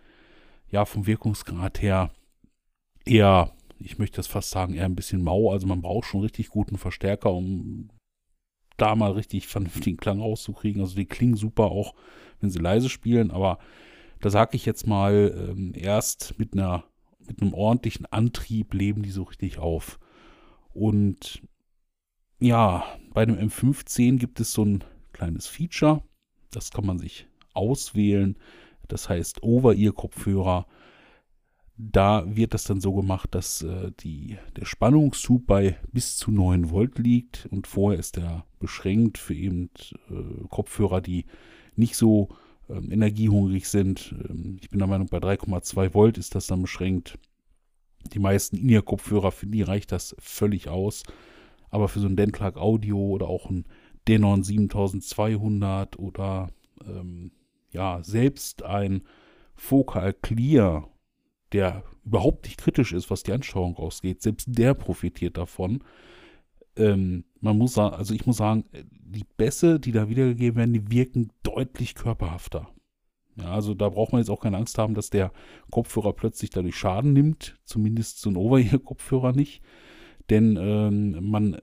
ja 0.70 0.86
vom 0.86 1.08
Wirkungsgrad 1.08 1.82
her 1.82 2.12
eher, 3.06 3.54
ich 3.80 3.98
möchte 3.98 4.18
das 4.18 4.28
fast 4.28 4.50
sagen, 4.50 4.74
eher 4.74 4.86
ein 4.86 4.96
bisschen 4.96 5.24
mau. 5.24 5.52
Also 5.52 5.68
man 5.68 5.82
braucht 5.82 6.08
schon 6.08 6.22
richtig 6.22 6.50
guten 6.50 6.78
Verstärker, 6.78 7.34
um 7.34 7.90
da 8.76 8.96
mal 8.96 9.12
richtig 9.12 9.48
vernünftigen 9.48 9.98
Klang 9.98 10.20
rauszukriegen. 10.20 10.82
Also 10.82 10.96
die 10.96 11.06
klingen 11.06 11.36
super 11.36 11.66
auch, 11.66 11.96
wenn 12.40 12.50
sie 12.50 12.60
leise 12.60 12.90
spielen, 12.90 13.32
aber 13.32 13.60
da 14.20 14.30
sage 14.30 14.56
ich 14.56 14.66
jetzt 14.66 14.88
mal, 14.88 15.34
ähm, 15.50 15.74
erst 15.76 16.38
mit 16.38 16.54
einer 16.54 16.84
mit 17.28 17.42
einem 17.42 17.54
ordentlichen 17.54 18.06
Antrieb 18.06 18.74
leben 18.74 19.04
die 19.04 19.12
so 19.12 19.24
richtig 19.24 19.60
auf. 19.60 20.00
Und 20.74 21.42
ja, 22.40 22.86
bei 23.14 23.26
dem 23.26 23.38
M15 23.38 24.18
gibt 24.18 24.40
es 24.40 24.54
so 24.54 24.64
ein 24.64 24.84
kleines 25.12 25.48
Feature, 25.48 26.04
das 26.52 26.72
kann 26.72 26.86
man 26.86 27.00
sich 27.00 27.28
auswählen. 27.54 28.38
Das 28.88 29.10
heißt 29.10 29.44
Over-Ear-Kopfhörer. 29.44 30.66
Da 31.80 32.24
wird 32.26 32.54
das 32.54 32.64
dann 32.64 32.82
so 32.82 32.94
gemacht, 32.94 33.36
dass 33.36 33.62
äh, 33.62 33.92
die, 34.00 34.38
der 34.56 34.66
Spannungszug 34.66 35.46
bei 35.46 35.78
bis 35.92 36.18
zu 36.18 36.32
9 36.32 36.72
Volt 36.72 36.98
liegt 36.98 37.48
und 37.52 37.68
vorher 37.68 38.00
ist 38.00 38.16
der 38.16 38.46
beschränkt 38.60 39.20
für 39.20 39.36
eben 39.36 39.70
äh, 40.10 40.48
Kopfhörer, 40.50 41.02
die 41.02 41.26
nicht 41.78 41.96
so 41.96 42.30
äh, 42.70 42.74
energiehungrig 42.74 43.68
sind. 43.68 44.16
Ähm, 44.30 44.58
ich 44.62 44.70
bin 44.70 44.80
der 44.80 44.88
Meinung, 44.88 45.08
bei 45.08 45.18
3,2 45.18 45.94
Volt 45.94 46.18
ist 46.18 46.36
das 46.36 46.48
dann 46.48 46.62
beschränkt. 46.62 47.18
Die 48.14 48.20
meisten 48.20 48.58
In-Ear-Kopfhörer, 48.58 49.32
für 49.32 49.48
die 49.48 49.62
reicht 49.62 49.92
das 49.92 50.16
völlig 50.20 50.70
aus. 50.70 51.04
Aber 51.70 51.90
für 51.90 52.00
so 52.00 52.08
ein 52.08 52.16
Dentlark 52.16 52.58
Audio 52.58 52.98
oder 52.98 53.28
auch 53.28 53.50
ein 53.50 53.66
Denon 54.08 54.44
7200 54.44 56.00
oder 56.00 56.50
ähm, 56.86 57.32
ja, 57.72 58.02
selbst 58.04 58.64
ein 58.64 59.02
Focal 59.56 60.14
Clear 60.14 60.90
der 61.52 61.84
überhaupt 62.06 62.46
nicht 62.46 62.60
kritisch 62.60 62.94
ist, 62.94 63.10
was 63.10 63.24
die 63.24 63.32
Ansteuerung 63.32 63.78
ausgeht, 63.78 64.22
selbst 64.22 64.48
der 64.50 64.74
profitiert 64.74 65.38
davon. 65.38 65.84
Ähm, 66.76 67.24
man 67.42 67.58
muss 67.58 67.74
sagen, 67.74 67.96
also 67.96 68.14
ich 68.14 68.26
muss 68.26 68.38
sagen, 68.38 68.66
die 68.72 69.26
Bässe, 69.38 69.80
die 69.80 69.92
da 69.92 70.10
wiedergegeben 70.10 70.58
werden, 70.58 70.74
die 70.74 70.92
wirken 70.92 71.32
deutlich 71.44 71.96
körperhafter. 71.96 72.68
Ja, 73.40 73.52
also 73.52 73.74
da 73.74 73.90
braucht 73.90 74.12
man 74.12 74.22
jetzt 74.22 74.30
auch 74.30 74.42
keine 74.42 74.58
Angst 74.58 74.78
haben, 74.78 74.96
dass 74.96 75.10
der 75.10 75.32
Kopfhörer 75.70 76.14
plötzlich 76.14 76.50
dadurch 76.50 76.76
Schaden 76.76 77.14
nimmt, 77.14 77.60
zumindest 77.66 78.20
so 78.20 78.30
ein 78.30 78.38
Over-Ear-Kopfhörer 78.38 79.34
nicht. 79.34 79.62
Denn 80.30 80.58
ähm, 80.60 81.30
man 81.30 81.58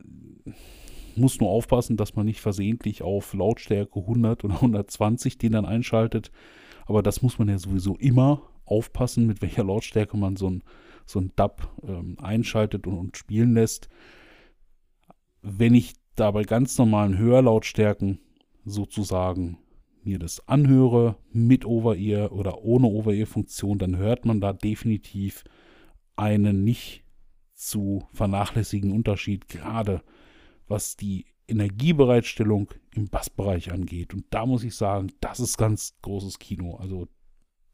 muss 1.16 1.40
nur 1.40 1.50
aufpassen, 1.50 1.96
dass 1.96 2.14
man 2.14 2.26
nicht 2.26 2.40
versehentlich 2.40 3.02
auf 3.02 3.34
Lautstärke 3.34 4.00
100 4.00 4.44
oder 4.44 4.54
120 4.54 5.38
den 5.38 5.52
dann 5.52 5.66
einschaltet. 5.66 6.30
Aber 6.86 7.02
das 7.02 7.22
muss 7.22 7.38
man 7.38 7.48
ja 7.48 7.58
sowieso 7.58 7.96
immer 7.96 8.42
aufpassen, 8.64 9.26
mit 9.26 9.42
welcher 9.42 9.64
Lautstärke 9.64 10.16
man 10.16 10.36
so 10.36 10.48
ein, 10.48 10.62
so 11.06 11.20
ein 11.20 11.32
Dub 11.36 11.68
ähm, 11.86 12.16
einschaltet 12.20 12.86
und, 12.86 12.96
und 12.96 13.16
spielen 13.16 13.54
lässt. 13.54 13.88
Wenn 15.46 15.74
ich 15.74 15.92
da 16.16 16.30
bei 16.30 16.44
ganz 16.44 16.78
normalen 16.78 17.18
Hörlautstärken 17.18 18.18
sozusagen 18.64 19.58
mir 20.02 20.18
das 20.18 20.48
anhöre 20.48 21.16
mit 21.32 21.66
Over-Ear 21.66 22.32
oder 22.32 22.62
ohne 22.62 22.86
Over-Ear-Funktion, 22.86 23.78
dann 23.78 23.98
hört 23.98 24.24
man 24.24 24.40
da 24.40 24.54
definitiv 24.54 25.44
einen 26.16 26.64
nicht 26.64 27.04
zu 27.52 28.08
vernachlässigen 28.14 28.90
Unterschied, 28.90 29.48
gerade 29.48 30.02
was 30.66 30.96
die 30.96 31.26
Energiebereitstellung 31.46 32.70
im 32.94 33.08
Bassbereich 33.08 33.70
angeht. 33.70 34.14
Und 34.14 34.24
da 34.30 34.46
muss 34.46 34.64
ich 34.64 34.74
sagen, 34.74 35.12
das 35.20 35.40
ist 35.40 35.58
ganz 35.58 35.94
großes 36.00 36.38
Kino. 36.38 36.76
Also 36.76 37.06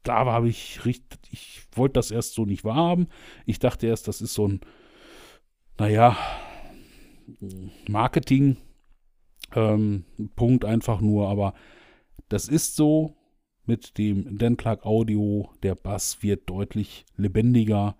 da 0.03 0.25
habe 0.25 0.49
ich 0.49 0.83
richtig, 0.83 1.19
ich 1.31 1.61
wollte 1.73 1.93
das 1.93 2.11
erst 2.11 2.33
so 2.33 2.43
nicht 2.43 2.65
wahrhaben. 2.65 3.07
Ich 3.45 3.59
dachte 3.59 3.87
erst, 3.87 4.09
das 4.09 4.19
ist 4.19 4.33
so 4.33 4.45
ein, 4.45 4.59
naja, 5.77 6.17
Marketing 7.87 8.57
ähm, 9.53 10.05
einfach 10.65 11.01
nur, 11.01 11.27
aber 11.27 11.53
das 12.29 12.47
ist 12.47 12.75
so 12.75 13.15
mit 13.65 13.97
dem 13.97 14.37
Dentlark 14.37 14.85
Audio, 14.85 15.49
der 15.63 15.75
Bass 15.75 16.23
wird 16.23 16.49
deutlich 16.49 17.05
lebendiger, 17.15 17.95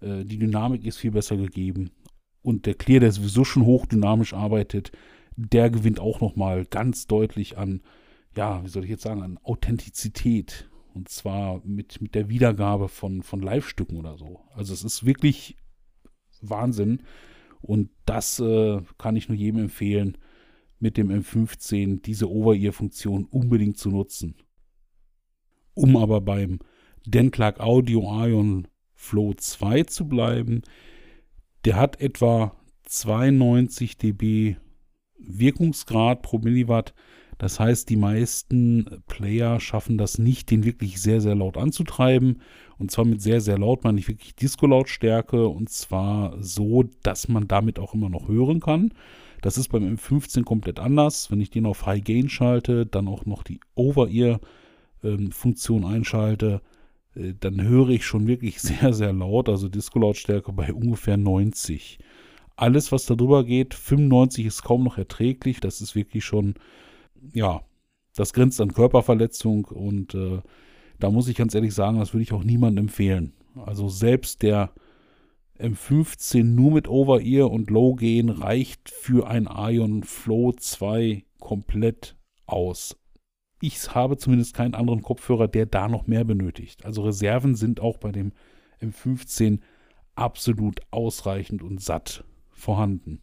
äh, 0.00 0.24
die 0.24 0.38
Dynamik 0.38 0.84
ist 0.84 0.98
viel 0.98 1.12
besser 1.12 1.36
gegeben 1.36 1.90
und 2.42 2.66
der 2.66 2.74
Clear, 2.74 3.00
der 3.00 3.12
sowieso 3.12 3.44
schon 3.44 3.64
hochdynamisch 3.64 4.34
arbeitet, 4.34 4.92
der 5.36 5.70
gewinnt 5.70 6.00
auch 6.00 6.20
nochmal 6.20 6.64
ganz 6.64 7.06
deutlich 7.06 7.58
an, 7.58 7.82
ja, 8.36 8.62
wie 8.64 8.68
soll 8.68 8.84
ich 8.84 8.90
jetzt 8.90 9.02
sagen, 9.02 9.22
an 9.22 9.38
Authentizität 9.42 10.68
und 10.94 11.08
zwar 11.08 11.60
mit, 11.64 12.00
mit 12.00 12.14
der 12.14 12.28
Wiedergabe 12.28 12.88
von, 12.88 13.22
von 13.22 13.40
Live-Stücken 13.40 13.96
oder 13.96 14.16
so. 14.16 14.40
Also 14.54 14.74
es 14.74 14.82
ist 14.82 15.06
wirklich 15.06 15.56
Wahnsinn. 16.42 17.02
Und 17.60 17.90
das 18.04 18.40
äh, 18.40 18.80
kann 18.98 19.16
ich 19.16 19.28
nur 19.28 19.36
jedem 19.36 19.60
empfehlen, 19.60 20.16
mit 20.78 20.96
dem 20.96 21.10
M15 21.10 22.02
diese 22.02 22.30
Over-Ear-Funktion 22.30 23.24
unbedingt 23.24 23.78
zu 23.78 23.90
nutzen. 23.90 24.36
Um 25.74 25.96
aber 25.96 26.20
beim 26.20 26.60
Dentlark 27.06 27.60
Audio 27.60 28.02
Ion 28.26 28.68
Flow 28.94 29.34
2 29.34 29.84
zu 29.84 30.06
bleiben, 30.06 30.62
der 31.64 31.76
hat 31.76 32.00
etwa 32.00 32.54
92 32.84 33.96
dB 33.98 34.56
Wirkungsgrad 35.18 36.22
pro 36.22 36.38
Milliwatt. 36.38 36.94
Das 37.38 37.60
heißt, 37.60 37.88
die 37.88 37.96
meisten 37.96 39.02
Player 39.06 39.60
schaffen 39.60 39.96
das 39.96 40.18
nicht, 40.18 40.50
den 40.50 40.64
wirklich 40.64 41.00
sehr, 41.00 41.20
sehr 41.20 41.36
laut 41.36 41.56
anzutreiben. 41.56 42.42
Und 42.78 42.90
zwar 42.90 43.04
mit 43.04 43.22
sehr, 43.22 43.40
sehr 43.40 43.58
laut 43.58 43.84
meine 43.84 44.00
ich 44.00 44.08
wirklich 44.08 44.34
Disco-Lautstärke. 44.34 45.46
Und 45.46 45.70
zwar 45.70 46.36
so, 46.42 46.84
dass 47.02 47.28
man 47.28 47.46
damit 47.46 47.78
auch 47.78 47.94
immer 47.94 48.08
noch 48.08 48.28
hören 48.28 48.60
kann. 48.60 48.92
Das 49.40 49.56
ist 49.56 49.68
beim 49.68 49.84
M15 49.84 50.42
komplett 50.42 50.80
anders. 50.80 51.30
Wenn 51.30 51.40
ich 51.40 51.50
den 51.50 51.66
auf 51.66 51.86
High 51.86 52.02
Gain 52.02 52.28
schalte, 52.28 52.86
dann 52.86 53.06
auch 53.06 53.24
noch 53.24 53.44
die 53.44 53.60
Over-Ear-Funktion 53.76 55.84
einschalte, 55.84 56.60
äh, 57.14 57.34
dann 57.38 57.62
höre 57.62 57.90
ich 57.90 58.04
schon 58.04 58.26
wirklich 58.26 58.60
sehr, 58.60 58.92
sehr 58.92 59.12
laut. 59.12 59.48
Also 59.48 59.68
Disco-Lautstärke 59.68 60.52
bei 60.52 60.72
ungefähr 60.72 61.16
90. 61.16 62.00
Alles, 62.56 62.90
was 62.90 63.06
darüber 63.06 63.44
geht, 63.44 63.74
95 63.74 64.44
ist 64.44 64.64
kaum 64.64 64.82
noch 64.82 64.98
erträglich. 64.98 65.60
Das 65.60 65.80
ist 65.80 65.94
wirklich 65.94 66.24
schon 66.24 66.56
ja, 67.32 67.62
das 68.14 68.32
grenzt 68.32 68.60
an 68.60 68.72
Körperverletzung 68.72 69.66
und 69.66 70.14
äh, 70.14 70.40
da 70.98 71.10
muss 71.10 71.28
ich 71.28 71.36
ganz 71.36 71.54
ehrlich 71.54 71.74
sagen, 71.74 71.98
das 71.98 72.12
würde 72.12 72.22
ich 72.22 72.32
auch 72.32 72.42
niemandem 72.42 72.86
empfehlen. 72.86 73.32
Also 73.54 73.88
selbst 73.88 74.42
der 74.42 74.72
M15 75.58 76.44
nur 76.44 76.72
mit 76.72 76.88
Over-Ear 76.88 77.50
und 77.50 77.70
Low 77.70 77.94
Gain 77.94 78.28
reicht 78.28 78.90
für 78.90 79.28
ein 79.28 79.48
Ion 79.50 80.02
Flow 80.04 80.52
2 80.52 81.24
komplett 81.38 82.16
aus. 82.46 82.96
Ich 83.60 83.94
habe 83.94 84.16
zumindest 84.16 84.54
keinen 84.54 84.74
anderen 84.74 85.02
Kopfhörer, 85.02 85.48
der 85.48 85.66
da 85.66 85.88
noch 85.88 86.06
mehr 86.06 86.24
benötigt. 86.24 86.84
Also 86.84 87.02
Reserven 87.02 87.56
sind 87.56 87.80
auch 87.80 87.98
bei 87.98 88.12
dem 88.12 88.32
M15 88.80 89.60
absolut 90.14 90.80
ausreichend 90.90 91.62
und 91.62 91.80
satt 91.80 92.24
vorhanden. 92.50 93.22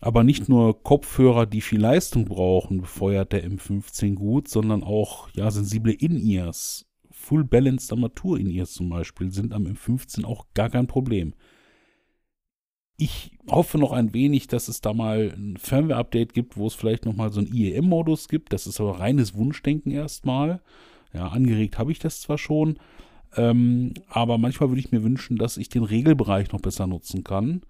Aber 0.00 0.22
nicht 0.22 0.48
nur 0.48 0.82
Kopfhörer, 0.82 1.46
die 1.46 1.60
viel 1.60 1.80
Leistung 1.80 2.24
brauchen, 2.24 2.80
befeuert 2.80 3.32
der 3.32 3.44
M15 3.44 4.14
gut, 4.14 4.48
sondern 4.48 4.84
auch 4.84 5.28
ja, 5.34 5.50
sensible 5.50 5.92
In-Ears. 5.92 6.86
Full 7.10 7.44
Balanced 7.44 7.92
Armatur-In-Ears 7.92 8.72
zum 8.72 8.90
Beispiel 8.90 9.32
sind 9.32 9.52
am 9.52 9.66
M15 9.66 10.24
auch 10.24 10.46
gar 10.54 10.70
kein 10.70 10.86
Problem. 10.86 11.34
Ich 12.96 13.32
hoffe 13.48 13.78
noch 13.78 13.92
ein 13.92 14.14
wenig, 14.14 14.46
dass 14.46 14.68
es 14.68 14.80
da 14.80 14.92
mal 14.92 15.32
ein 15.36 15.56
Firmware-Update 15.56 16.32
gibt, 16.32 16.56
wo 16.56 16.66
es 16.66 16.74
vielleicht 16.74 17.04
nochmal 17.04 17.32
so 17.32 17.40
einen 17.40 17.52
IEM-Modus 17.52 18.28
gibt. 18.28 18.52
Das 18.52 18.66
ist 18.66 18.80
aber 18.80 18.98
reines 18.98 19.34
Wunschdenken 19.34 19.92
erstmal. 19.92 20.60
Ja, 21.12 21.28
angeregt 21.28 21.78
habe 21.78 21.92
ich 21.92 21.98
das 21.98 22.20
zwar 22.20 22.38
schon, 22.38 22.78
ähm, 23.36 23.94
aber 24.08 24.38
manchmal 24.38 24.68
würde 24.70 24.80
ich 24.80 24.92
mir 24.92 25.02
wünschen, 25.02 25.36
dass 25.36 25.56
ich 25.56 25.68
den 25.68 25.84
Regelbereich 25.84 26.52
noch 26.52 26.60
besser 26.60 26.86
nutzen 26.86 27.24
kann. 27.24 27.62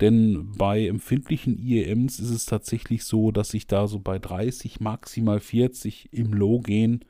Denn 0.00 0.52
bei 0.56 0.86
empfindlichen 0.86 1.58
IEMs 1.58 2.18
ist 2.18 2.30
es 2.30 2.46
tatsächlich 2.46 3.04
so, 3.04 3.30
dass 3.30 3.54
ich 3.54 3.66
da 3.66 3.86
so 3.86 3.98
bei 3.98 4.18
30, 4.18 4.80
maximal 4.80 5.40
40 5.40 6.12
im 6.12 6.32
Low 6.32 6.60
gehen, 6.60 7.04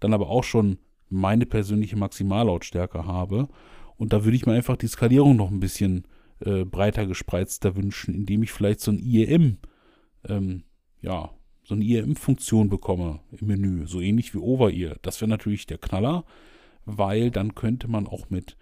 dann 0.00 0.14
aber 0.14 0.28
auch 0.28 0.44
schon 0.44 0.78
meine 1.10 1.46
persönliche 1.46 1.96
Maximallautstärke 1.96 3.04
habe. 3.06 3.48
Und 3.96 4.12
da 4.12 4.24
würde 4.24 4.36
ich 4.36 4.46
mir 4.46 4.52
einfach 4.52 4.76
die 4.76 4.86
Skalierung 4.86 5.36
noch 5.36 5.50
ein 5.50 5.60
bisschen 5.60 6.04
äh, 6.40 6.64
breiter 6.64 7.06
gespreizter 7.06 7.76
wünschen, 7.76 8.14
indem 8.14 8.42
ich 8.42 8.52
vielleicht 8.52 8.80
so 8.80 8.92
ein 8.92 8.98
IEM, 8.98 9.58
ähm, 10.28 10.62
ja, 11.00 11.30
so 11.64 11.74
eine 11.74 11.84
IEM-Funktion 11.84 12.70
bekomme 12.70 13.20
im 13.32 13.48
Menü, 13.48 13.86
so 13.86 14.00
ähnlich 14.00 14.32
wie 14.32 14.38
Over-Ear. 14.38 14.96
Das 15.02 15.20
wäre 15.20 15.28
natürlich 15.28 15.66
der 15.66 15.78
Knaller, 15.78 16.24
weil 16.84 17.30
dann 17.30 17.54
könnte 17.54 17.88
man 17.88 18.06
auch 18.06 18.30
mit 18.30 18.56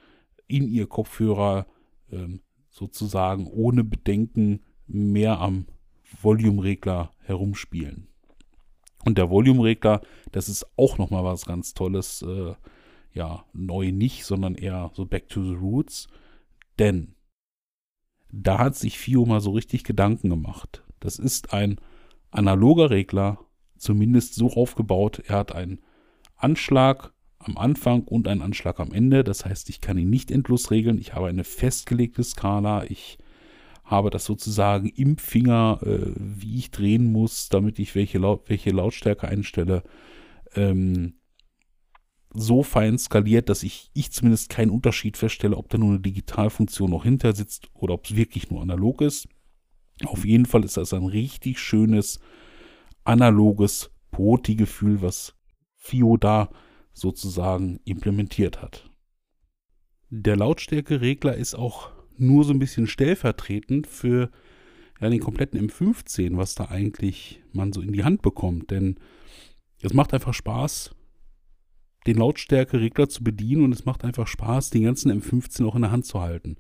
In-Ear-Kopfhörer 0.49 1.67
ähm, 2.11 2.41
sozusagen 2.77 3.47
ohne 3.47 3.85
Bedenken 3.85 4.61
mehr 4.87 5.41
am 5.41 5.67
Volume-Regler 6.21 7.11
herumspielen. 7.23 8.09
Und 9.05 9.17
der 9.17 9.31
Volume-Regler, 9.31 10.03
das 10.33 10.51
ist 10.51 10.67
auch 10.77 10.99
nochmal 10.99 11.25
was 11.25 11.47
ganz 11.47 11.73
Tolles. 11.73 12.23
Äh, 12.23 12.55
ja, 13.13 13.47
neu 13.55 13.93
nicht, 13.93 14.27
sondern 14.27 14.55
eher 14.55 14.91
so 14.93 15.07
back 15.07 15.31
to 15.31 15.43
the 15.43 15.55
roots. 15.55 16.07
Denn 16.79 17.15
da 18.31 18.59
hat 18.59 18.77
sich 18.77 18.99
FIO 18.99 19.25
mal 19.25 19.41
so 19.41 19.53
richtig 19.53 19.83
Gedanken 19.83 20.29
gemacht. 20.29 20.85
Das 21.01 21.19
ist 21.19 21.55
ein 21.55 21.81
analoger 22.31 22.91
Regler, 22.91 23.39
zumindest 23.79 24.35
so 24.35 24.53
aufgebaut. 24.53 25.23
Er 25.27 25.39
hat 25.39 25.55
einen 25.55 25.81
Anschlag 26.35 27.15
am 27.49 27.57
Anfang 27.57 28.03
und 28.03 28.29
einen 28.29 28.43
Anschlag 28.43 28.81
am 28.81 28.93
Ende. 28.93 29.25
Das 29.25 29.45
heißt, 29.45 29.69
ich 29.69 29.81
kann 29.81 29.99
ihn 29.99 30.11
nicht 30.11 30.31
endlos 30.31 30.71
regeln. 30.71 30.99
Ich 30.99 31.15
habe 31.15 31.29
eine 31.29 31.45
festgelegte 31.45 32.23
Skala. 32.23 32.85
Ich 32.85 33.19
habe 33.85 34.11
das 34.11 34.25
sozusagen 34.25 34.89
im 34.89 35.17
Finger, 35.17 35.81
äh, 35.83 36.13
wie 36.17 36.59
ich 36.59 36.71
drehen 36.71 37.13
muss, 37.13 37.49
damit 37.49 37.79
ich 37.79 37.95
welche, 37.95 38.19
Laut 38.19 38.49
welche 38.49 38.71
Lautstärke 38.71 39.29
einstelle. 39.29 39.85
Ähm, 40.55 41.15
so 42.33 42.63
fein 42.63 42.99
skaliert, 42.99 43.49
dass 43.49 43.63
ich, 43.63 43.91
ich 43.95 44.11
zumindest 44.11 44.51
keinen 44.51 44.71
Unterschied 44.71 45.17
feststelle, 45.17 45.57
ob 45.57 45.69
da 45.71 45.79
nur 45.79 45.91
eine 45.91 46.01
Digitalfunktion 46.01 46.91
noch 46.91 47.05
hinter 47.05 47.35
sitzt 47.35 47.71
oder 47.75 47.95
ob 47.95 48.05
es 48.05 48.17
wirklich 48.17 48.51
nur 48.51 48.61
analog 48.61 49.01
ist. 49.01 49.29
Auf 50.05 50.27
jeden 50.27 50.45
Fall 50.45 50.65
ist 50.65 50.77
das 50.77 50.93
ein 50.93 51.07
richtig 51.07 51.59
schönes, 51.59 52.21
analoges 53.05 53.91
Poti-Gefühl, 54.11 55.01
was 55.01 55.35
FIO 55.77 56.17
da 56.17 56.51
sozusagen 56.97 57.79
implementiert 57.85 58.63
hat. 58.63 58.91
Der 60.09 60.37
Lautstärkeregler 60.37 61.37
ist 61.37 61.55
auch 61.55 61.91
nur 62.17 62.45
so 62.45 62.53
ein 62.53 62.59
bisschen 62.59 62.87
stellvertretend 62.87 63.87
für 63.87 64.31
ja, 65.01 65.11
den 65.11 65.21
kompletten 65.21 65.61
M15, 65.69 66.39
was 66.39 66.55
da 66.55 66.67
eigentlich 66.67 67.43
man 67.53 67.73
so 67.73 67.83
in 67.83 67.93
die 67.93 68.05
Hand 68.05 68.23
bekommt. 68.23 68.71
Denn 68.71 68.97
es 69.83 69.93
macht 69.93 70.15
einfach 70.15 70.33
Spaß, 70.33 70.95
den 72.07 72.17
Lautstärkeregler 72.17 73.11
zu 73.11 73.23
bedienen 73.23 73.65
und 73.65 73.73
es 73.73 73.85
macht 73.85 74.05
einfach 74.05 74.27
Spaß, 74.27 74.71
den 74.71 74.85
ganzen 74.85 75.13
M15 75.13 75.67
auch 75.67 75.75
in 75.75 75.83
der 75.83 75.91
Hand 75.91 76.07
zu 76.07 76.23
halten. 76.23 76.57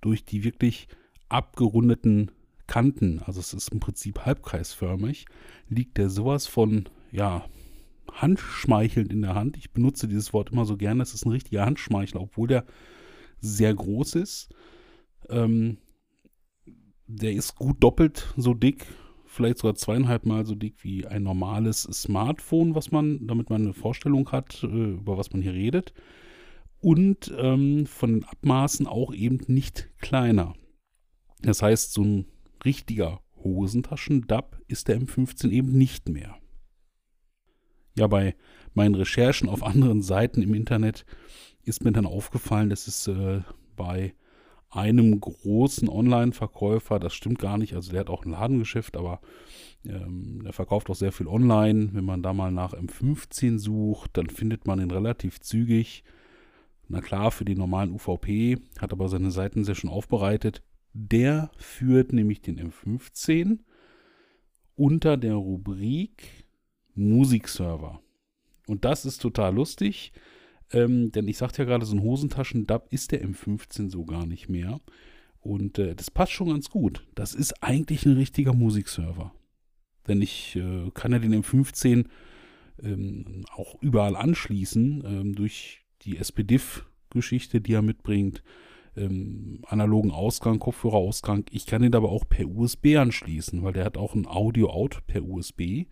Durch 0.00 0.24
die 0.24 0.44
wirklich 0.44 0.86
abgerundeten 1.28 2.30
Kanten, 2.68 3.20
also 3.24 3.40
es 3.40 3.52
ist 3.52 3.70
im 3.70 3.80
Prinzip 3.80 4.20
halbkreisförmig, 4.20 5.26
liegt 5.68 5.98
der 5.98 6.08
sowas 6.08 6.46
von, 6.46 6.88
ja, 7.10 7.44
handschmeichelnd 8.10 9.12
in 9.12 9.22
der 9.22 9.34
Hand. 9.34 9.56
Ich 9.56 9.72
benutze 9.72 10.08
dieses 10.08 10.32
Wort 10.32 10.50
immer 10.50 10.64
so 10.64 10.76
gerne. 10.76 11.02
Es 11.02 11.14
ist 11.14 11.26
ein 11.26 11.32
richtiger 11.32 11.64
Handschmeichler, 11.64 12.20
obwohl 12.20 12.48
der 12.48 12.64
sehr 13.40 13.74
groß 13.74 14.16
ist. 14.16 14.50
Ähm, 15.28 15.78
der 17.06 17.32
ist 17.32 17.56
gut 17.56 17.82
doppelt 17.82 18.32
so 18.36 18.54
dick, 18.54 18.86
vielleicht 19.26 19.58
sogar 19.58 19.74
zweieinhalb 19.74 20.24
Mal 20.24 20.46
so 20.46 20.54
dick 20.54 20.82
wie 20.82 21.06
ein 21.06 21.22
normales 21.22 21.82
Smartphone, 21.82 22.74
was 22.74 22.90
man, 22.90 23.26
damit 23.26 23.50
man 23.50 23.62
eine 23.62 23.74
Vorstellung 23.74 24.30
hat, 24.30 24.62
äh, 24.62 24.66
über 24.66 25.18
was 25.18 25.32
man 25.32 25.42
hier 25.42 25.54
redet. 25.54 25.92
Und 26.80 27.32
ähm, 27.38 27.86
von 27.86 28.12
den 28.12 28.24
Abmaßen 28.24 28.86
auch 28.86 29.14
eben 29.14 29.38
nicht 29.46 29.90
kleiner. 30.00 30.54
Das 31.40 31.62
heißt, 31.62 31.92
so 31.92 32.02
ein 32.02 32.26
richtiger 32.64 33.20
Hosentaschen-Dub 33.36 34.60
ist 34.66 34.88
der 34.88 35.00
M15 35.00 35.50
eben 35.50 35.72
nicht 35.72 36.08
mehr. 36.08 36.36
Ja, 37.96 38.06
bei 38.06 38.34
meinen 38.74 38.94
Recherchen 38.94 39.48
auf 39.48 39.62
anderen 39.62 40.02
Seiten 40.02 40.42
im 40.42 40.54
Internet 40.54 41.04
ist 41.64 41.84
mir 41.84 41.92
dann 41.92 42.06
aufgefallen, 42.06 42.70
dass 42.70 42.86
es 42.86 43.06
äh, 43.06 43.40
bei 43.76 44.14
einem 44.70 45.20
großen 45.20 45.88
Online-Verkäufer, 45.88 46.98
das 46.98 47.12
stimmt 47.12 47.38
gar 47.38 47.58
nicht, 47.58 47.74
also 47.74 47.90
der 47.90 48.00
hat 48.00 48.10
auch 48.10 48.24
ein 48.24 48.30
Ladengeschäft, 48.30 48.96
aber 48.96 49.20
ähm, 49.84 50.40
der 50.44 50.54
verkauft 50.54 50.88
auch 50.88 50.94
sehr 50.94 51.12
viel 51.12 51.26
online. 51.26 51.90
Wenn 51.92 52.04
man 52.04 52.22
da 52.22 52.32
mal 52.32 52.50
nach 52.50 52.72
M15 52.72 53.58
sucht, 53.58 54.16
dann 54.16 54.30
findet 54.30 54.66
man 54.66 54.80
ihn 54.80 54.90
relativ 54.90 55.40
zügig. 55.40 56.04
Na 56.88 57.00
klar, 57.00 57.30
für 57.30 57.44
den 57.44 57.58
normalen 57.58 57.92
UVP, 57.92 58.58
hat 58.78 58.92
aber 58.92 59.08
seine 59.08 59.30
Seiten 59.30 59.64
sehr 59.64 59.74
schön 59.74 59.90
aufbereitet. 59.90 60.62
Der 60.94 61.50
führt 61.56 62.12
nämlich 62.12 62.40
den 62.40 62.58
M15 62.58 63.58
unter 64.74 65.16
der 65.16 65.34
Rubrik 65.34 66.41
Musikserver. 66.94 68.00
Und 68.66 68.84
das 68.84 69.04
ist 69.04 69.18
total 69.18 69.54
lustig. 69.54 70.12
Ähm, 70.72 71.12
denn 71.12 71.28
ich 71.28 71.36
sagte 71.36 71.62
ja 71.62 71.66
gerade, 71.66 71.84
so 71.84 71.94
ein 71.94 72.02
Hosentaschen-Dub 72.02 72.88
ist 72.90 73.12
der 73.12 73.26
M15 73.26 73.90
so 73.90 74.04
gar 74.04 74.26
nicht 74.26 74.48
mehr. 74.48 74.80
Und 75.40 75.78
äh, 75.78 75.94
das 75.94 76.10
passt 76.10 76.32
schon 76.32 76.48
ganz 76.48 76.70
gut. 76.70 77.04
Das 77.14 77.34
ist 77.34 77.62
eigentlich 77.62 78.06
ein 78.06 78.16
richtiger 78.16 78.54
Musikserver. 78.54 79.32
Denn 80.08 80.22
ich 80.22 80.56
äh, 80.56 80.90
kann 80.94 81.12
ja 81.12 81.18
den 81.18 81.42
M15 81.42 82.06
ähm, 82.82 83.44
auch 83.54 83.80
überall 83.82 84.16
anschließen 84.16 85.02
ähm, 85.04 85.34
durch 85.34 85.84
die 86.02 86.16
SPDIF-Geschichte, 86.16 87.60
die 87.60 87.74
er 87.74 87.82
mitbringt. 87.82 88.42
Ähm, 88.94 89.62
analogen 89.66 90.10
Ausgang, 90.10 90.58
Kopfhörerausgang. 90.58 91.46
Ich 91.50 91.66
kann 91.66 91.82
den 91.82 91.94
aber 91.94 92.10
auch 92.10 92.28
per 92.28 92.46
USB 92.46 92.96
anschließen, 92.96 93.62
weil 93.62 93.72
der 93.72 93.84
hat 93.84 93.96
auch 93.96 94.14
ein 94.14 94.26
Audio-Out 94.26 95.06
per 95.06 95.24
USB 95.24 95.86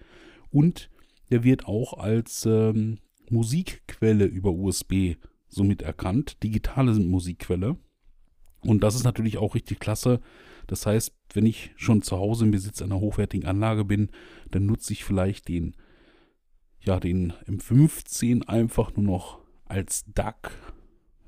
und 0.50 0.90
der 1.30 1.44
wird 1.44 1.66
auch 1.66 1.94
als 1.94 2.44
ähm, 2.46 2.98
Musikquelle 3.30 4.24
über 4.24 4.50
USB 4.50 5.14
somit 5.48 5.82
erkannt, 5.82 6.42
digitale 6.42 6.92
Musikquelle. 6.94 7.76
Und 8.62 8.82
das 8.82 8.94
ist 8.94 9.04
natürlich 9.04 9.38
auch 9.38 9.54
richtig 9.54 9.80
klasse. 9.80 10.20
Das 10.66 10.86
heißt, 10.86 11.12
wenn 11.32 11.46
ich 11.46 11.72
schon 11.76 12.02
zu 12.02 12.18
Hause 12.18 12.44
im 12.44 12.50
Besitz 12.50 12.82
einer 12.82 13.00
hochwertigen 13.00 13.48
Anlage 13.48 13.84
bin, 13.84 14.10
dann 14.50 14.66
nutze 14.66 14.92
ich 14.92 15.04
vielleicht 15.04 15.48
den, 15.48 15.74
ja, 16.80 17.00
den 17.00 17.32
M15 17.48 18.46
einfach 18.46 18.94
nur 18.94 19.04
noch 19.04 19.40
als 19.64 20.04
DAC, 20.14 20.52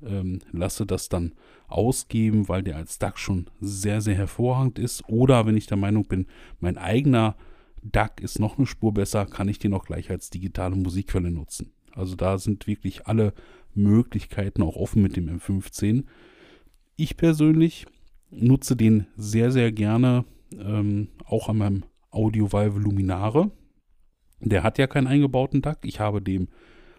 ähm, 0.05 0.39
lasse 0.51 0.85
das 0.85 1.09
dann 1.09 1.33
ausgeben, 1.67 2.47
weil 2.49 2.61
der 2.61 2.75
als 2.77 2.99
DAC 2.99 3.17
schon 3.17 3.49
sehr, 3.59 4.01
sehr 4.01 4.15
hervorragend 4.15 4.79
ist. 4.79 5.03
Oder 5.07 5.45
wenn 5.45 5.57
ich 5.57 5.65
der 5.65 5.77
Meinung 5.77 6.05
bin, 6.05 6.27
mein 6.59 6.77
eigener 6.77 7.35
DAC 7.83 8.21
ist 8.21 8.39
noch 8.39 8.57
eine 8.57 8.67
Spur 8.67 8.93
besser, 8.93 9.25
kann 9.25 9.47
ich 9.47 9.59
den 9.59 9.73
auch 9.73 9.85
gleich 9.85 10.09
als 10.09 10.29
digitale 10.29 10.75
Musikquelle 10.75 11.31
nutzen. 11.31 11.73
Also 11.93 12.15
da 12.15 12.37
sind 12.37 12.67
wirklich 12.67 13.07
alle 13.07 13.33
Möglichkeiten 13.75 14.63
auch 14.63 14.75
offen 14.75 15.01
mit 15.01 15.15
dem 15.15 15.29
M15. 15.29 16.05
Ich 16.95 17.17
persönlich 17.17 17.85
nutze 18.31 18.75
den 18.75 19.07
sehr, 19.15 19.51
sehr 19.51 19.71
gerne 19.71 20.25
ähm, 20.57 21.09
auch 21.25 21.49
an 21.49 21.57
meinem 21.57 21.83
Audio 22.11 22.51
Valve 22.51 22.79
Luminare. 22.79 23.51
Der 24.39 24.63
hat 24.63 24.77
ja 24.77 24.87
keinen 24.87 25.07
eingebauten 25.07 25.61
DAC. 25.61 25.79
Ich 25.83 25.99
habe 25.99 26.21
dem 26.21 26.47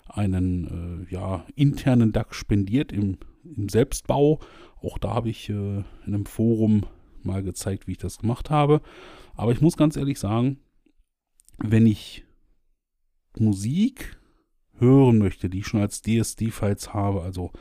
einen 0.06 1.06
äh, 1.08 1.12
ja, 1.12 1.44
internen 1.54 2.12
DAC 2.12 2.34
spendiert 2.34 2.92
im, 2.92 3.18
im, 3.44 3.68
Selbstbau. 3.68 4.40
Auch 4.80 4.98
da 4.98 5.14
habe 5.14 5.30
ich 5.30 5.48
äh, 5.48 5.52
in 5.52 5.84
einem 6.06 6.26
Forum 6.26 6.86
mal 7.22 7.42
gezeigt, 7.42 7.86
wie 7.86 7.92
ich 7.92 7.98
das 7.98 8.18
gemacht 8.18 8.50
habe. 8.50 8.80
Aber 9.34 9.52
ich 9.52 9.60
muss 9.60 9.76
ganz 9.76 9.96
ehrlich 9.96 10.18
sagen, 10.18 10.58
wenn 11.58 11.86
ich 11.86 12.24
Musik 13.38 14.18
hören 14.78 15.18
möchte, 15.18 15.48
die 15.48 15.60
ich 15.60 15.66
schon 15.66 15.80
als 15.80 16.02
DSD-Files 16.02 16.92
habe, 16.92 17.22
also 17.22 17.52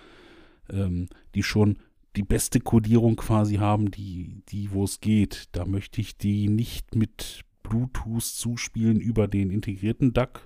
ähm, 0.70 1.08
die 1.36 1.44
schon 1.44 1.78
die 2.16 2.24
beste 2.24 2.60
Codierung 2.60 3.16
quasi 3.16 3.56
haben, 3.56 3.92
die, 3.92 4.44
die 4.50 4.72
wo 4.72 4.84
es 4.84 5.00
geht, 5.00 5.50
da 5.54 5.66
möchte 5.66 6.02
ich 6.02 6.18
die 6.18 6.48
nicht 6.48 6.96
mit 6.96 7.44
Bluetooth 7.64 8.24
zuspielen 8.24 9.00
über 9.00 9.28
den 9.28 9.50
integrierten 9.50 10.14
DAC, 10.14 10.42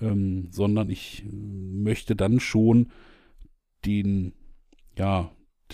ähm, 0.00 0.48
sondern 0.50 0.90
ich 0.90 1.24
möchte 1.30 2.14
dann 2.14 2.40
schon 2.40 2.90
den, 3.84 4.32
ja, 4.96 5.30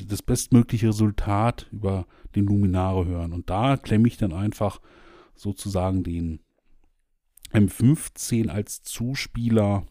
das 0.08 0.22
bestmögliche 0.22 0.88
Resultat 0.88 1.68
über 1.72 2.06
den 2.34 2.46
Luminare 2.46 3.06
hören. 3.06 3.32
Und 3.32 3.50
da 3.50 3.76
klemme 3.76 4.08
ich 4.08 4.16
dann 4.16 4.32
einfach 4.32 4.80
sozusagen 5.34 6.02
den 6.02 6.40
M15 7.52 8.48
als 8.48 8.82
Zuspieler 8.82 9.86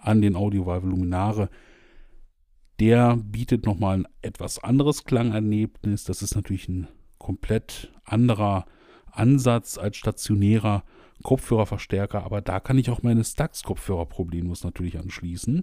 an 0.00 0.22
den 0.22 0.36
Audiovalve 0.36 0.88
Luminare. 0.88 1.50
Der 2.78 3.16
bietet 3.16 3.66
nochmal 3.66 3.98
ein 3.98 4.08
etwas 4.22 4.62
anderes 4.62 5.04
Klangerlebnis. 5.04 6.04
Das 6.04 6.22
ist 6.22 6.34
natürlich 6.34 6.68
ein 6.68 6.88
komplett 7.18 7.92
anderer 8.04 8.66
Ansatz 9.10 9.78
als 9.78 9.96
stationärer 9.96 10.84
Kopfhörerverstärker, 11.22 12.22
aber 12.24 12.42
da 12.42 12.60
kann 12.60 12.78
ich 12.78 12.90
auch 12.90 13.02
meine 13.02 13.24
Stax-Kopfhörer 13.24 14.06
problemlos 14.06 14.64
natürlich 14.64 14.98
anschließen. 14.98 15.62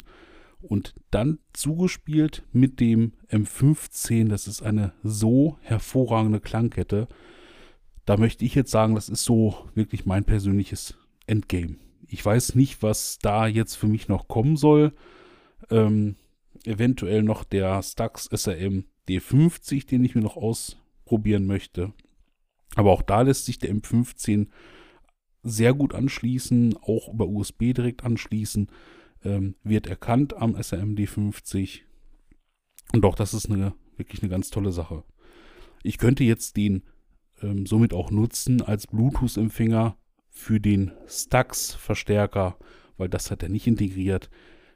Und 0.62 0.96
dann 1.12 1.39
zugespielt 1.52 2.43
mit 2.54 2.80
dem 2.80 3.13
M15, 3.30 4.30
das 4.30 4.48
ist 4.48 4.63
eine 4.63 4.93
so 5.04 5.58
hervorragende 5.62 6.39
Klangkette. 6.39 7.08
Da 8.06 8.17
möchte 8.17 8.46
ich 8.46 8.56
jetzt 8.56 8.72
sagen, 8.72 8.96
das 8.96 9.10
ist 9.10 9.24
so 9.24 9.69
wirklich 9.76 10.06
mein 10.06 10.24
persönliches 10.24 10.98
Endgame. 11.28 11.78
Ich 12.08 12.24
weiß 12.24 12.56
nicht, 12.56 12.84
was 12.84 13.20
da 13.20 13.48
jetzt 13.48 13.76
für 13.76 13.88
mich 13.88 14.08
noch 14.08 14.28
kommen 14.28 14.56
soll. 14.58 14.94
Ähm, 15.70 16.16
eventuell 16.66 17.24
noch 17.24 17.44
der 17.44 17.82
Stax 17.82 18.30
SRM 18.32 18.86
D50, 19.08 19.88
den 19.88 20.04
ich 20.04 20.16
mir 20.16 20.22
noch 20.22 20.38
ausprobieren 20.38 21.46
möchte. 21.46 21.94
Aber 22.76 22.92
auch 22.92 23.02
da 23.02 23.22
lässt 23.22 23.46
sich 23.46 23.60
der 23.60 23.74
M15 23.74 24.48
sehr 25.44 25.74
gut 25.74 25.94
anschließen, 25.94 26.78
auch 26.82 27.12
über 27.14 27.28
USB 27.28 27.74
direkt 27.74 28.04
anschließen. 28.04 28.70
Ähm, 29.24 29.56
wird 29.64 29.88
erkannt 29.88 30.36
am 30.36 30.62
SRM 30.62 30.96
D50. 30.96 31.82
Und 32.94 33.06
auch 33.06 33.16
das 33.16 33.34
ist 33.34 33.50
eine, 33.50 33.74
wirklich 33.98 34.22
eine 34.22 34.30
ganz 34.30 34.50
tolle 34.50 34.72
Sache. 34.72 35.04
Ich 35.84 35.98
könnte 35.98 36.24
jetzt 36.24 36.58
den 36.58 36.84
ähm, 37.42 37.66
somit 37.66 37.94
auch 37.94 38.12
nutzen 38.12 38.62
als 38.62 38.88
Bluetooth-Empfänger 38.88 39.98
für 40.34 40.60
den 40.60 40.91
Stax-Verstärker, 41.08 42.58
weil 42.98 43.08
das 43.08 43.32
hat 43.32 43.43
er 43.43 43.50
nicht 43.50 43.67
integriert. 43.67 44.30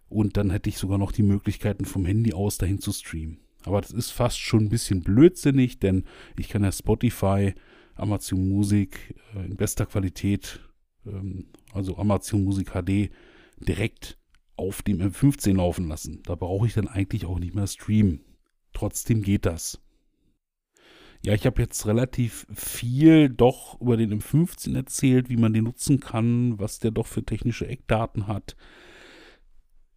Und 0.07 0.37
dann 0.37 0.51
hätte 0.51 0.69
ich 0.69 0.77
sogar 0.77 0.97
noch 0.97 1.11
die 1.11 1.23
Möglichkeiten 1.23 1.83
vom 1.83 2.05
Handy 2.05 2.31
aus 2.31 2.57
dahin 2.57 2.79
zu 2.79 2.93
streamen. 2.93 3.39
Aber 3.63 3.81
das 3.81 3.91
ist 3.91 4.11
fast 4.11 4.39
schon 4.39 4.65
ein 4.65 4.69
bisschen 4.69 5.01
blödsinnig, 5.01 5.79
denn 5.79 6.05
ich 6.37 6.47
kann 6.47 6.63
ja 6.63 6.71
Spotify, 6.71 7.53
Amazon 7.95 8.47
Musik 8.47 9.15
äh, 9.35 9.45
in 9.45 9.57
bester 9.57 9.85
Qualität, 9.85 10.61
ähm, 11.05 11.47
also 11.73 11.97
Amazon 11.97 12.43
Musik 12.43 12.71
HD, 12.71 13.09
direkt 13.59 14.17
auf 14.55 14.83
dem 14.83 15.01
M15 15.01 15.55
laufen 15.55 15.87
lassen. 15.89 16.21
Da 16.23 16.35
brauche 16.35 16.67
ich 16.67 16.75
dann 16.75 16.87
eigentlich 16.87 17.25
auch 17.25 17.39
nicht 17.39 17.55
mehr 17.55 17.67
streamen. 17.67 18.21
Trotzdem 18.73 19.23
geht 19.23 19.45
das. 19.45 19.81
Ja, 21.27 21.33
ich 21.33 21.45
habe 21.45 21.61
jetzt 21.61 21.85
relativ 21.85 22.47
viel 22.55 23.27
doch 23.27 23.81
über 23.81 23.97
den 23.97 24.17
M15 24.21 24.77
erzählt, 24.77 25.27
wie 25.27 25.35
man 25.35 25.51
den 25.51 25.65
nutzen 25.65 25.99
kann, 25.99 26.57
was 26.57 26.79
der 26.79 26.91
doch 26.91 27.05
für 27.05 27.21
technische 27.21 27.67
Eckdaten 27.67 28.27
hat. 28.27 28.55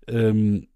Ähm, 0.09 0.67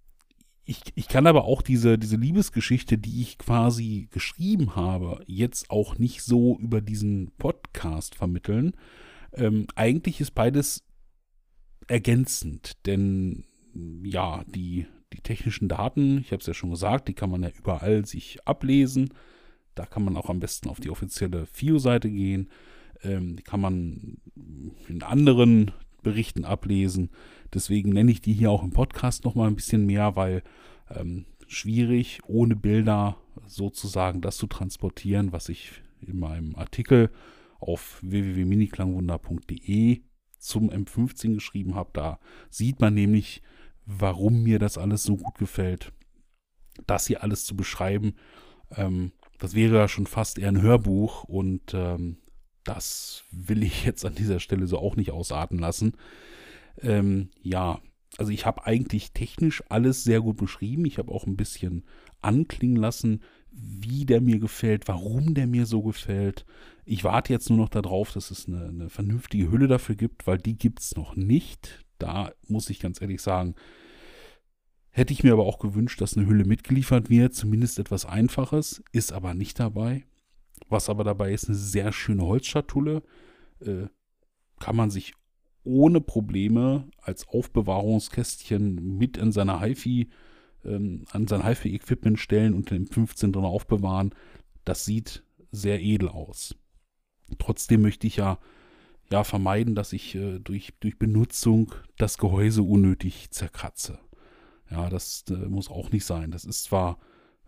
ich, 0.64 0.80
ich 0.94 1.08
kann 1.08 1.26
aber 1.26 1.42
auch 1.42 1.60
diese, 1.60 1.98
diese 1.98 2.14
Liebesgeschichte, 2.14 2.98
die 2.98 3.20
ich 3.20 3.36
quasi 3.36 4.06
geschrieben 4.12 4.76
habe, 4.76 5.24
jetzt 5.26 5.70
auch 5.70 5.98
nicht 5.98 6.22
so 6.22 6.56
über 6.60 6.80
diesen 6.80 7.32
Podcast 7.36 8.14
vermitteln. 8.14 8.76
Ähm, 9.32 9.66
eigentlich 9.74 10.20
ist 10.20 10.36
beides 10.36 10.84
ergänzend, 11.88 12.86
denn 12.86 13.42
ja, 14.04 14.44
die, 14.46 14.86
die 15.12 15.20
technischen 15.20 15.66
Daten, 15.66 16.18
ich 16.18 16.30
habe 16.30 16.42
es 16.42 16.46
ja 16.46 16.54
schon 16.54 16.70
gesagt, 16.70 17.08
die 17.08 17.14
kann 17.14 17.30
man 17.30 17.42
ja 17.42 17.50
überall 17.58 18.06
sich 18.06 18.38
ablesen. 18.46 19.12
Da 19.74 19.86
kann 19.86 20.04
man 20.04 20.16
auch 20.16 20.30
am 20.30 20.40
besten 20.40 20.68
auf 20.68 20.80
die 20.80 20.90
offizielle 20.90 21.46
FIO-Seite 21.46 22.10
gehen. 22.10 22.48
Ähm, 23.02 23.36
die 23.36 23.42
kann 23.42 23.60
man 23.60 24.18
in 24.88 25.02
anderen 25.02 25.72
Berichten 26.02 26.44
ablesen. 26.44 27.10
Deswegen 27.52 27.90
nenne 27.90 28.12
ich 28.12 28.20
die 28.20 28.32
hier 28.32 28.50
auch 28.50 28.62
im 28.62 28.70
Podcast 28.70 29.24
nochmal 29.24 29.48
ein 29.48 29.56
bisschen 29.56 29.86
mehr, 29.86 30.16
weil 30.16 30.42
ähm, 30.90 31.26
schwierig, 31.46 32.20
ohne 32.26 32.56
Bilder 32.56 33.16
sozusagen 33.46 34.20
das 34.20 34.36
zu 34.36 34.46
transportieren, 34.46 35.32
was 35.32 35.48
ich 35.48 35.82
in 36.00 36.18
meinem 36.18 36.54
Artikel 36.56 37.10
auf 37.58 37.98
www.miniklangwunder.de 38.02 40.02
zum 40.38 40.70
M15 40.70 41.34
geschrieben 41.34 41.74
habe. 41.74 41.90
Da 41.92 42.18
sieht 42.50 42.80
man 42.80 42.94
nämlich, 42.94 43.42
warum 43.86 44.42
mir 44.42 44.58
das 44.58 44.78
alles 44.78 45.02
so 45.02 45.16
gut 45.16 45.38
gefällt. 45.38 45.92
Das 46.86 47.06
hier 47.06 47.22
alles 47.22 47.44
zu 47.44 47.56
beschreiben, 47.56 48.14
ähm, 48.76 49.12
das 49.44 49.54
wäre 49.54 49.76
ja 49.76 49.88
schon 49.88 50.06
fast 50.06 50.38
eher 50.38 50.48
ein 50.48 50.62
Hörbuch 50.62 51.24
und 51.24 51.74
ähm, 51.74 52.16
das 52.64 53.24
will 53.30 53.62
ich 53.62 53.84
jetzt 53.84 54.06
an 54.06 54.14
dieser 54.14 54.40
Stelle 54.40 54.66
so 54.66 54.78
auch 54.78 54.96
nicht 54.96 55.10
ausarten 55.10 55.58
lassen. 55.58 55.98
Ähm, 56.80 57.28
ja, 57.42 57.78
also 58.16 58.32
ich 58.32 58.46
habe 58.46 58.64
eigentlich 58.64 59.12
technisch 59.12 59.62
alles 59.68 60.02
sehr 60.02 60.22
gut 60.22 60.38
beschrieben. 60.38 60.86
Ich 60.86 60.96
habe 60.96 61.12
auch 61.12 61.26
ein 61.26 61.36
bisschen 61.36 61.84
anklingen 62.22 62.78
lassen, 62.78 63.20
wie 63.50 64.06
der 64.06 64.22
mir 64.22 64.38
gefällt, 64.38 64.88
warum 64.88 65.34
der 65.34 65.46
mir 65.46 65.66
so 65.66 65.82
gefällt. 65.82 66.46
Ich 66.86 67.04
warte 67.04 67.30
jetzt 67.30 67.50
nur 67.50 67.58
noch 67.58 67.68
darauf, 67.68 68.12
dass 68.12 68.30
es 68.30 68.48
eine, 68.48 68.64
eine 68.68 68.88
vernünftige 68.88 69.50
Hülle 69.50 69.68
dafür 69.68 69.94
gibt, 69.94 70.26
weil 70.26 70.38
die 70.38 70.56
gibt 70.56 70.80
es 70.80 70.96
noch 70.96 71.16
nicht. 71.16 71.84
Da 71.98 72.32
muss 72.48 72.70
ich 72.70 72.80
ganz 72.80 72.98
ehrlich 73.02 73.20
sagen, 73.20 73.56
hätte 74.94 75.12
ich 75.12 75.24
mir 75.24 75.32
aber 75.32 75.44
auch 75.44 75.58
gewünscht, 75.58 76.00
dass 76.00 76.16
eine 76.16 76.26
Hülle 76.26 76.44
mitgeliefert 76.44 77.10
wird, 77.10 77.34
zumindest 77.34 77.80
etwas 77.80 78.06
Einfaches, 78.06 78.82
ist 78.92 79.12
aber 79.12 79.34
nicht 79.34 79.58
dabei. 79.58 80.04
Was 80.68 80.88
aber 80.88 81.02
dabei 81.02 81.32
ist, 81.32 81.48
eine 81.48 81.58
sehr 81.58 81.92
schöne 81.92 82.22
Holzschatulle. 82.22 83.02
Äh, 83.60 83.86
kann 84.60 84.76
man 84.76 84.90
sich 84.90 85.14
ohne 85.64 86.00
Probleme 86.00 86.88
als 87.02 87.26
Aufbewahrungskästchen 87.26 88.96
mit 88.96 89.16
in 89.16 89.32
seiner 89.32 89.60
HiFi, 89.60 90.10
ähm, 90.64 91.04
an 91.10 91.26
sein 91.26 91.44
HiFi-Equipment 91.44 92.20
stellen 92.20 92.54
und 92.54 92.70
den 92.70 92.86
15 92.86 93.32
drin 93.32 93.44
aufbewahren. 93.44 94.14
Das 94.64 94.84
sieht 94.84 95.24
sehr 95.50 95.82
edel 95.82 96.08
aus. 96.08 96.54
Trotzdem 97.40 97.82
möchte 97.82 98.06
ich 98.06 98.16
ja, 98.16 98.38
ja 99.10 99.24
vermeiden, 99.24 99.74
dass 99.74 99.92
ich 99.92 100.14
äh, 100.14 100.38
durch, 100.38 100.72
durch 100.78 101.00
Benutzung 101.00 101.74
das 101.98 102.16
Gehäuse 102.16 102.62
unnötig 102.62 103.32
zerkratze. 103.32 103.98
Ja, 104.74 104.90
das 104.90 105.24
äh, 105.30 105.34
muss 105.34 105.70
auch 105.70 105.92
nicht 105.92 106.04
sein. 106.04 106.32
Das 106.32 106.44
ist 106.44 106.64
zwar 106.64 106.98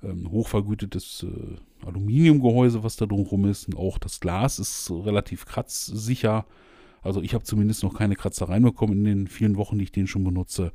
ähm, 0.00 0.30
hochvergütetes 0.30 1.26
äh, 1.28 1.84
Aluminiumgehäuse, 1.84 2.84
was 2.84 2.94
da 2.96 3.06
drumherum 3.06 3.46
ist. 3.46 3.66
Und 3.66 3.76
auch 3.76 3.98
das 3.98 4.20
Glas 4.20 4.60
ist 4.60 4.88
relativ 4.92 5.44
kratzsicher. 5.44 6.46
Also 7.02 7.20
ich 7.22 7.34
habe 7.34 7.42
zumindest 7.42 7.82
noch 7.82 7.94
keine 7.94 8.14
Kratzereien 8.14 8.62
bekommen 8.62 8.92
in 8.98 9.04
den 9.04 9.26
vielen 9.26 9.56
Wochen, 9.56 9.76
die 9.76 9.84
ich 9.84 9.92
den 9.92 10.06
schon 10.06 10.22
benutze. 10.22 10.72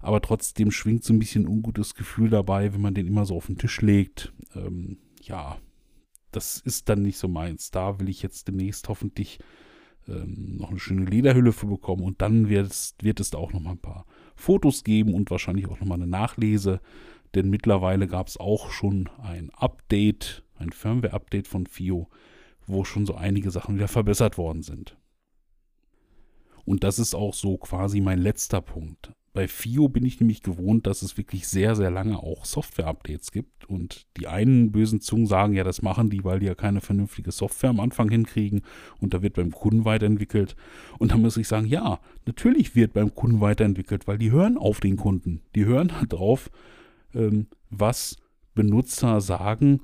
Aber 0.00 0.20
trotzdem 0.20 0.72
schwingt 0.72 1.04
so 1.04 1.12
ein 1.12 1.20
bisschen 1.20 1.44
ein 1.44 1.48
ungutes 1.48 1.94
Gefühl 1.94 2.30
dabei, 2.30 2.74
wenn 2.74 2.80
man 2.80 2.94
den 2.94 3.06
immer 3.06 3.24
so 3.24 3.36
auf 3.36 3.46
den 3.46 3.58
Tisch 3.58 3.80
legt. 3.80 4.32
Ähm, 4.56 4.98
ja, 5.22 5.58
das 6.32 6.58
ist 6.58 6.88
dann 6.88 7.02
nicht 7.02 7.18
so 7.18 7.28
meins. 7.28 7.70
Da 7.70 8.00
will 8.00 8.08
ich 8.08 8.22
jetzt 8.22 8.48
demnächst 8.48 8.88
hoffentlich 8.88 9.38
ähm, 10.08 10.56
noch 10.56 10.70
eine 10.70 10.80
schöne 10.80 11.04
Lederhülle 11.04 11.52
für 11.52 11.66
bekommen 11.66 12.02
und 12.02 12.20
dann 12.22 12.48
wird 12.48 12.66
es, 12.66 12.96
wird 13.00 13.20
es 13.20 13.30
da 13.30 13.38
auch 13.38 13.52
noch 13.52 13.60
mal 13.60 13.72
ein 13.72 13.78
paar 13.78 14.04
Fotos 14.34 14.84
geben 14.84 15.14
und 15.14 15.30
wahrscheinlich 15.30 15.66
auch 15.68 15.80
noch 15.80 15.86
mal 15.86 15.94
eine 15.94 16.06
Nachlese 16.06 16.80
denn 17.34 17.48
mittlerweile 17.48 18.06
gab 18.06 18.28
es 18.28 18.36
auch 18.36 18.70
schon 18.70 19.08
ein 19.22 19.50
Update, 19.50 20.44
ein 20.58 20.70
Firmware-Update 20.70 21.48
von 21.48 21.66
FIO, 21.66 22.08
wo 22.66 22.84
schon 22.84 23.06
so 23.06 23.14
einige 23.14 23.50
Sachen 23.50 23.76
wieder 23.76 23.88
verbessert 23.88 24.38
worden 24.38 24.62
sind. 24.62 24.96
Und 26.64 26.84
das 26.84 26.98
ist 26.98 27.14
auch 27.14 27.34
so 27.34 27.56
quasi 27.56 28.00
mein 28.00 28.18
letzter 28.18 28.60
Punkt. 28.60 29.12
Bei 29.34 29.48
FIO 29.48 29.88
bin 29.88 30.04
ich 30.04 30.20
nämlich 30.20 30.42
gewohnt, 30.42 30.86
dass 30.86 31.00
es 31.00 31.16
wirklich 31.16 31.48
sehr, 31.48 31.74
sehr 31.74 31.90
lange 31.90 32.18
auch 32.18 32.44
Software-Updates 32.44 33.32
gibt. 33.32 33.64
Und 33.64 34.06
die 34.18 34.26
einen 34.26 34.72
bösen 34.72 35.00
Zungen 35.00 35.26
sagen, 35.26 35.54
ja, 35.54 35.64
das 35.64 35.80
machen 35.80 36.10
die, 36.10 36.22
weil 36.22 36.40
die 36.40 36.46
ja 36.46 36.54
keine 36.54 36.82
vernünftige 36.82 37.32
Software 37.32 37.70
am 37.70 37.80
Anfang 37.80 38.10
hinkriegen 38.10 38.60
und 39.00 39.14
da 39.14 39.22
wird 39.22 39.34
beim 39.34 39.50
Kunden 39.50 39.86
weiterentwickelt. 39.86 40.54
Und 40.98 41.12
da 41.12 41.16
muss 41.16 41.38
ich 41.38 41.48
sagen, 41.48 41.66
ja, 41.66 42.00
natürlich 42.26 42.76
wird 42.76 42.92
beim 42.92 43.14
Kunden 43.14 43.40
weiterentwickelt, 43.40 44.06
weil 44.06 44.18
die 44.18 44.30
hören 44.30 44.58
auf 44.58 44.80
den 44.80 44.96
Kunden. 44.98 45.40
Die 45.54 45.64
hören 45.64 45.90
darauf, 46.10 46.50
ähm, 47.14 47.46
was 47.70 48.16
Benutzer 48.54 49.22
sagen, 49.22 49.80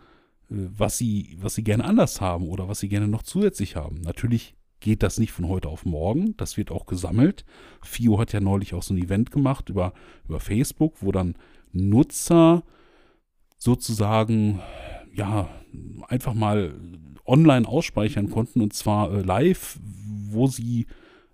äh, 0.51 0.57
was, 0.77 0.99
sie, 0.99 1.39
was 1.41 1.55
sie 1.55 1.65
gerne 1.65 1.85
anders 1.85 2.21
haben 2.21 2.49
oder 2.49 2.69
was 2.69 2.81
sie 2.81 2.91
gerne 2.91 3.09
noch 3.09 3.23
zusätzlich 3.23 3.77
haben. 3.77 4.03
Natürlich 4.03 4.58
geht 4.81 5.03
das 5.03 5.19
nicht 5.19 5.33
von 5.33 5.49
heute 5.49 5.69
auf 5.69 5.85
morgen. 5.85 6.37
Das 6.37 6.57
wird 6.57 6.71
auch 6.71 6.87
gesammelt. 6.87 7.45
FIO 7.83 8.19
hat 8.19 8.33
ja 8.33 8.41
neulich 8.41 8.75
auch 8.75 8.83
so 8.83 8.95
ein 8.95 8.99
Event 8.99 9.31
gemacht 9.31 9.69
über, 9.69 9.93
über 10.27 10.41
Facebook, 10.41 10.97
wo 11.01 11.13
dann 11.13 11.35
Nutzer 11.73 12.63
sozusagen 13.57 14.61
ja 15.15 15.49
einfach 16.07 16.35
mal 16.35 16.75
online 17.27 17.67
ausspeichern 17.67 18.31
konnten 18.31 18.61
und 18.61 18.73
zwar 18.73 19.13
äh, 19.13 19.21
live, 19.21 19.79
wo 20.31 20.47
sie 20.47 20.87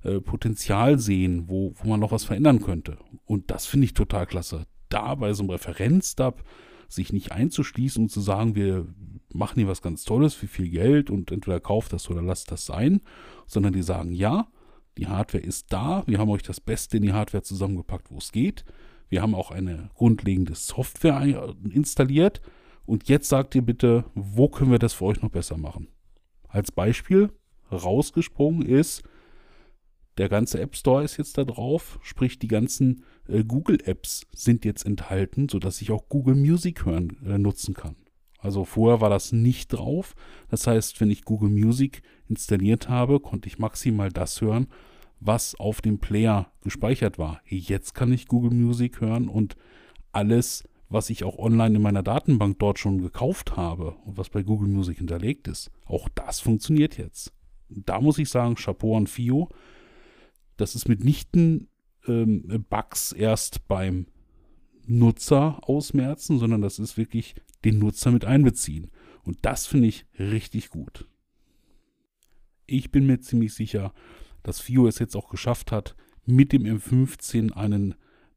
äh, 0.03 0.21
Potenzial 0.21 0.99
sehen, 0.99 1.45
wo, 1.49 1.75
wo 1.77 1.89
man 1.89 2.01
noch 2.01 2.11
was 2.11 2.25
verändern 2.25 2.61
könnte. 2.61 2.99
Und 3.27 3.51
das 3.51 3.67
finde 3.67 3.87
ich 3.87 3.95
total 3.95 4.27
klasse 4.27 4.67
da 4.89 5.15
bei 5.15 5.33
so 5.33 5.43
einem 5.43 5.51
Referenzdab 5.51 6.45
sich 6.95 7.13
nicht 7.13 7.33
einzuschließen 7.33 8.05
und 8.05 8.09
zu 8.09 8.21
sagen, 8.21 8.55
wir 8.55 8.87
machen 9.33 9.59
hier 9.59 9.69
was 9.69 9.83
ganz 9.83 10.05
Tolles 10.05 10.35
für 10.35 10.47
viel 10.47 10.69
Geld 10.69 11.11
und 11.11 11.31
entweder 11.31 11.61
kauft 11.61 11.93
das 11.93 12.09
oder 12.09 12.23
lasst 12.23 12.51
das 12.51 12.67
sein, 12.67 13.01
sondern 13.47 13.73
die 13.73 13.83
sagen, 13.83 14.13
ja, 14.13 14.49
die 14.97 15.09
Hardware 15.09 15.43
ist 15.43 15.73
da, 15.73 16.05
wir 16.07 16.19
haben 16.19 16.31
euch 16.31 16.43
das 16.43 16.61
Beste 16.61 16.99
in 16.99 17.03
die 17.03 17.13
Hardware 17.13 17.43
zusammengepackt, 17.43 18.11
wo 18.11 18.19
es 18.19 18.31
geht. 18.31 18.65
Wir 19.09 19.23
haben 19.23 19.35
auch 19.35 19.51
eine 19.51 19.91
grundlegende 19.95 20.55
Software 20.55 21.55
installiert 21.69 22.41
und 22.87 23.09
jetzt 23.09 23.29
sagt 23.29 23.55
ihr 23.55 23.63
bitte, 23.63 24.05
wo 24.15 24.49
können 24.49 24.71
wir 24.71 24.79
das 24.79 24.95
für 24.95 25.07
euch 25.07 25.21
noch 25.23 25.31
besser 25.31 25.57
machen? 25.57 25.89
Als 26.49 26.71
Beispiel 26.71 27.31
rausgesprungen 27.73 28.63
ist, 28.63 29.03
der 30.17 30.29
ganze 30.29 30.61
App 30.61 30.77
Store 30.77 31.03
ist 31.03 31.17
jetzt 31.17 31.39
da 31.39 31.45
drauf, 31.45 31.99
sprich 32.03 32.39
die 32.39 32.49
ganzen 32.49 33.05
äh, 33.29 33.45
Google 33.45 33.79
Apps 33.85 34.27
sind 34.33 34.65
jetzt 34.65 34.85
enthalten, 34.85 35.49
sodass 35.49 35.81
ich 35.83 35.91
auch 35.91 36.09
Google 36.09 36.35
Music 36.35 36.85
hören 36.85 37.17
äh, 37.27 37.39
nutzen 37.39 37.75
kann. 37.75 37.97
Also 38.39 38.65
vorher 38.65 39.01
war 39.01 39.11
das 39.11 39.33
nicht 39.33 39.69
drauf. 39.69 40.15
Das 40.51 40.67
heißt, 40.67 41.01
wenn 41.01 41.11
ich 41.11 41.25
Google 41.25 41.49
Music 41.49 42.03
installiert 42.29 42.89
habe, 42.89 43.21
konnte 43.21 43.49
ich 43.49 43.59
maximal 43.59 44.11
das 44.11 44.41
hören, 44.41 44.69
was 45.21 45.55
auf 45.55 45.81
dem 45.81 45.99
Player 45.99 46.53
gespeichert 46.63 47.19
war. 47.19 47.41
Jetzt 47.47 47.95
kann 47.95 48.13
ich 48.13 48.29
Google 48.29 48.53
Music 48.53 49.01
hören 49.01 49.29
und 49.29 49.57
alles, 50.13 50.65
was 50.91 51.09
ich 51.09 51.25
auch 51.25 51.39
online 51.39 51.77
in 51.77 51.83
meiner 51.83 52.03
Datenbank 52.03 52.59
dort 52.59 52.79
schon 52.79 53.01
gekauft 53.01 53.57
habe 53.57 53.93
und 54.05 54.19
was 54.19 54.29
bei 54.29 54.43
Google 54.43 54.69
Music 54.69 54.99
hinterlegt 54.99 55.49
ist, 55.49 55.71
auch 55.87 56.09
das 56.15 56.41
funktioniert 56.41 56.99
jetzt. 56.99 57.33
Da 57.71 58.01
muss 58.01 58.19
ich 58.19 58.29
sagen, 58.29 58.57
Chapeau 58.57 58.97
an 58.97 59.07
FIO 59.07 59.49
das 60.57 60.75
ist 60.75 60.89
mitnichten 60.89 61.69
ähm, 62.07 62.65
Bugs 62.69 63.13
erst 63.13 63.67
beim 63.69 64.07
Nutzer 64.87 65.61
ausmerzen, 65.63 66.39
sondern 66.39 66.61
das 66.61 66.79
ist 66.79 66.97
wirklich 66.97 67.35
den 67.65 67.79
Nutzer 67.79 68.11
mit 68.11 68.25
einbeziehen. 68.25 68.91
Und 69.23 69.39
das 69.43 69.67
finde 69.67 69.89
ich 69.89 70.07
richtig 70.19 70.71
gut. 70.71 71.09
ich 72.67 72.91
bin 72.91 73.07
mir 73.07 73.21
ziemlich 73.21 73.55
sicher, 73.55 73.93
dass 74.43 74.61
FIO 74.61 74.87
es 74.87 74.99
jetzt 74.99 75.17
auch 75.17 75.29
geschafft 75.29 75.73
hat, 75.73 75.97
mit 76.27 76.53
dem 76.53 76.63
M15 76.65 77.53
einen 77.53 77.95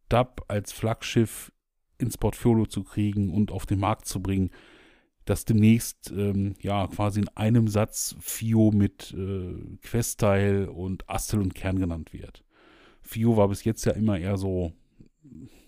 DAB 0.10 0.44
als 0.48 0.72
Flaggschiff 0.72 1.52
ins 1.98 2.18
Portfolio 2.18 2.66
zu 2.66 2.84
kriegen 2.84 3.30
und 3.30 3.52
auf 3.52 3.66
den 3.66 3.80
Markt 3.80 4.06
zu 4.06 4.22
bringen, 4.22 4.52
dass 5.26 5.46
demnächst 5.46 6.12
ähm, 6.16 6.56
ja 6.62 6.88
quasi 6.88 7.22
in 7.22 7.28
einem 7.30 7.68
Satz 7.68 8.16
FIO 8.20 8.72
mit 8.72 9.14
äh, 9.14 9.78
Questteil 9.82 10.70
und 10.70 11.10
Astel 11.10 11.42
und 11.42 11.54
Kern 11.54 11.80
genannt 11.80 12.14
wird. 12.14 12.44
FIO 13.08 13.38
war 13.38 13.48
bis 13.48 13.64
jetzt 13.64 13.86
ja 13.86 13.94
immer 13.94 14.20
eher 14.20 14.38
so, 14.38 14.74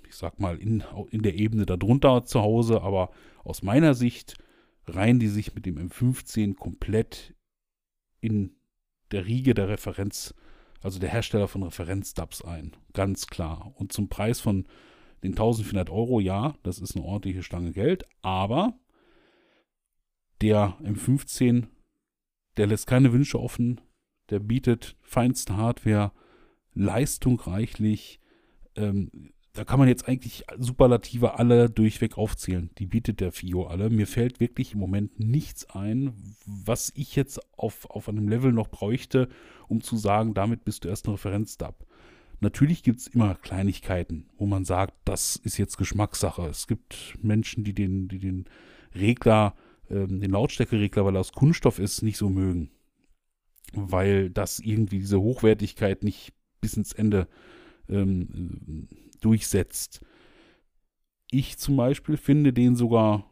ich 0.08 0.16
sag 0.16 0.40
mal, 0.40 0.58
in, 0.58 0.84
in 1.10 1.22
der 1.22 1.36
Ebene 1.36 1.66
darunter 1.66 2.26
zu 2.26 2.42
Hause, 2.42 2.82
aber 2.82 3.12
aus 3.44 3.64
meiner 3.64 3.94
Sicht 3.94 4.36
reihen 4.86 5.20
die 5.20 5.28
sich 5.28 5.56
mit 5.56 5.66
dem 5.66 5.78
M15 5.78 6.56
komplett 6.56 7.34
in 8.20 8.56
der 9.12 9.26
Riege 9.26 9.54
der 9.54 9.70
Referenz, 9.70 10.36
also 10.82 11.00
der 11.00 11.10
Hersteller 11.10 11.48
von 11.48 11.64
Referenz-Dubs 11.64 12.44
ein. 12.44 12.76
Ganz 12.94 13.28
klar. 13.28 13.74
Und 13.76 13.94
zum 13.94 14.10
Preis 14.10 14.40
von 14.40 14.68
den 15.24 15.32
1400 15.32 15.90
Euro, 15.90 16.20
ja, 16.20 16.56
das 16.64 16.80
ist 16.80 16.96
eine 16.96 17.06
ordentliche 17.06 17.44
Stange 17.44 17.72
Geld, 17.72 18.06
aber 18.22 18.74
der 20.42 20.78
M15, 20.84 21.68
der 22.58 22.68
lässt 22.68 22.88
keine 22.88 23.12
Wünsche 23.12 23.40
offen, 23.40 23.82
der 24.30 24.40
bietet 24.40 24.96
feinste 25.02 25.58
Hardware, 25.58 26.12
Leistung 26.74 27.40
reichlich, 27.40 28.20
ähm, 28.76 29.32
da 29.54 29.66
kann 29.66 29.80
man 29.80 29.88
jetzt 29.88 30.08
eigentlich 30.08 30.46
Superlative 30.58 31.38
alle 31.38 31.70
durchweg 31.70 32.18
aufzählen. 32.18 32.70
Die 32.78 32.86
bietet 32.86 33.20
der 33.20 33.32
FIO 33.32 33.66
alle. 33.66 33.90
Mir 33.90 34.08
fällt 34.08 34.40
wirklich 34.40 34.74
im 34.74 34.80
Moment 34.80 35.20
nichts 35.20 35.70
ein, 35.72 36.14
was 36.46 36.92
ich 36.96 37.16
jetzt 37.16 37.42
auf, 37.58 37.90
auf 37.90 38.08
einem 38.08 38.28
Level 38.28 38.54
noch 38.54 38.70
bräuchte, 38.70 39.28
um 39.68 39.82
zu 39.82 39.98
sagen, 39.98 40.34
damit 40.34 40.64
bist 40.64 40.84
du 40.84 40.90
erst 40.90 41.08
ein 41.08 41.12
Referenzdub. 41.12 41.86
Natürlich 42.42 42.84
gibt 42.84 43.02
es 43.02 43.08
immer 43.08 43.36
Kleinigkeiten, 43.36 44.30
wo 44.38 44.46
man 44.46 44.64
sagt, 44.64 44.94
das 45.04 45.36
ist 45.36 45.58
jetzt 45.58 45.78
Geschmackssache. 45.78 46.44
Es 46.44 46.68
gibt 46.68 47.18
Menschen, 47.22 47.64
die 47.64 47.74
den, 47.74 48.08
die 48.08 48.20
den 48.20 48.46
Regler, 48.96 49.56
ähm, 49.90 50.22
den 50.22 50.32
Lautstärkeregler, 50.32 51.04
weil 51.04 51.18
er 51.18 51.22
aus 51.22 51.34
Kunststoff 51.34 51.80
ist, 51.80 52.02
nicht 52.02 52.18
so 52.18 52.30
mögen. 52.30 52.72
Weil 53.74 54.30
das 54.30 54.60
irgendwie 54.60 55.00
diese 55.00 55.20
Hochwertigkeit 55.20 56.04
nicht 56.04 56.34
bis 56.62 56.76
ins 56.76 56.94
Ende 56.94 57.28
ähm, 57.88 58.88
durchsetzt. 59.22 60.06
Ich 61.32 61.58
zum 61.58 61.78
Beispiel 61.78 62.18
finde 62.18 62.54
den 62.54 62.76
sogar 62.76 63.30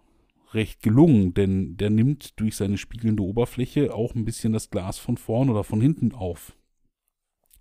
recht 0.54 0.82
gelungen, 0.82 1.34
denn 1.34 1.78
der 1.78 1.90
nimmt 1.90 2.40
durch 2.40 2.56
seine 2.56 2.78
spiegelnde 2.78 3.24
Oberfläche 3.24 3.94
auch 3.94 4.16
ein 4.16 4.26
bisschen 4.26 4.54
das 4.54 4.70
Glas 4.70 4.98
von 4.98 5.18
vorn 5.18 5.50
oder 5.50 5.64
von 5.64 5.82
hinten 5.82 6.14
auf. 6.14 6.56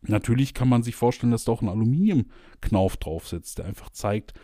Natürlich 0.02 0.55
kann 0.55 0.68
man 0.68 0.83
sich 0.83 0.94
vorstellen, 0.94 1.33
dass 1.33 1.44
da 1.44 1.52
auch 1.52 1.62
ein 1.62 1.68
Aluminiumknauf 1.68 2.96
drauf 2.96 3.26
sitzt, 3.26 3.59
der 3.59 3.64
einfach 3.64 3.90
zeigt, 3.90 4.35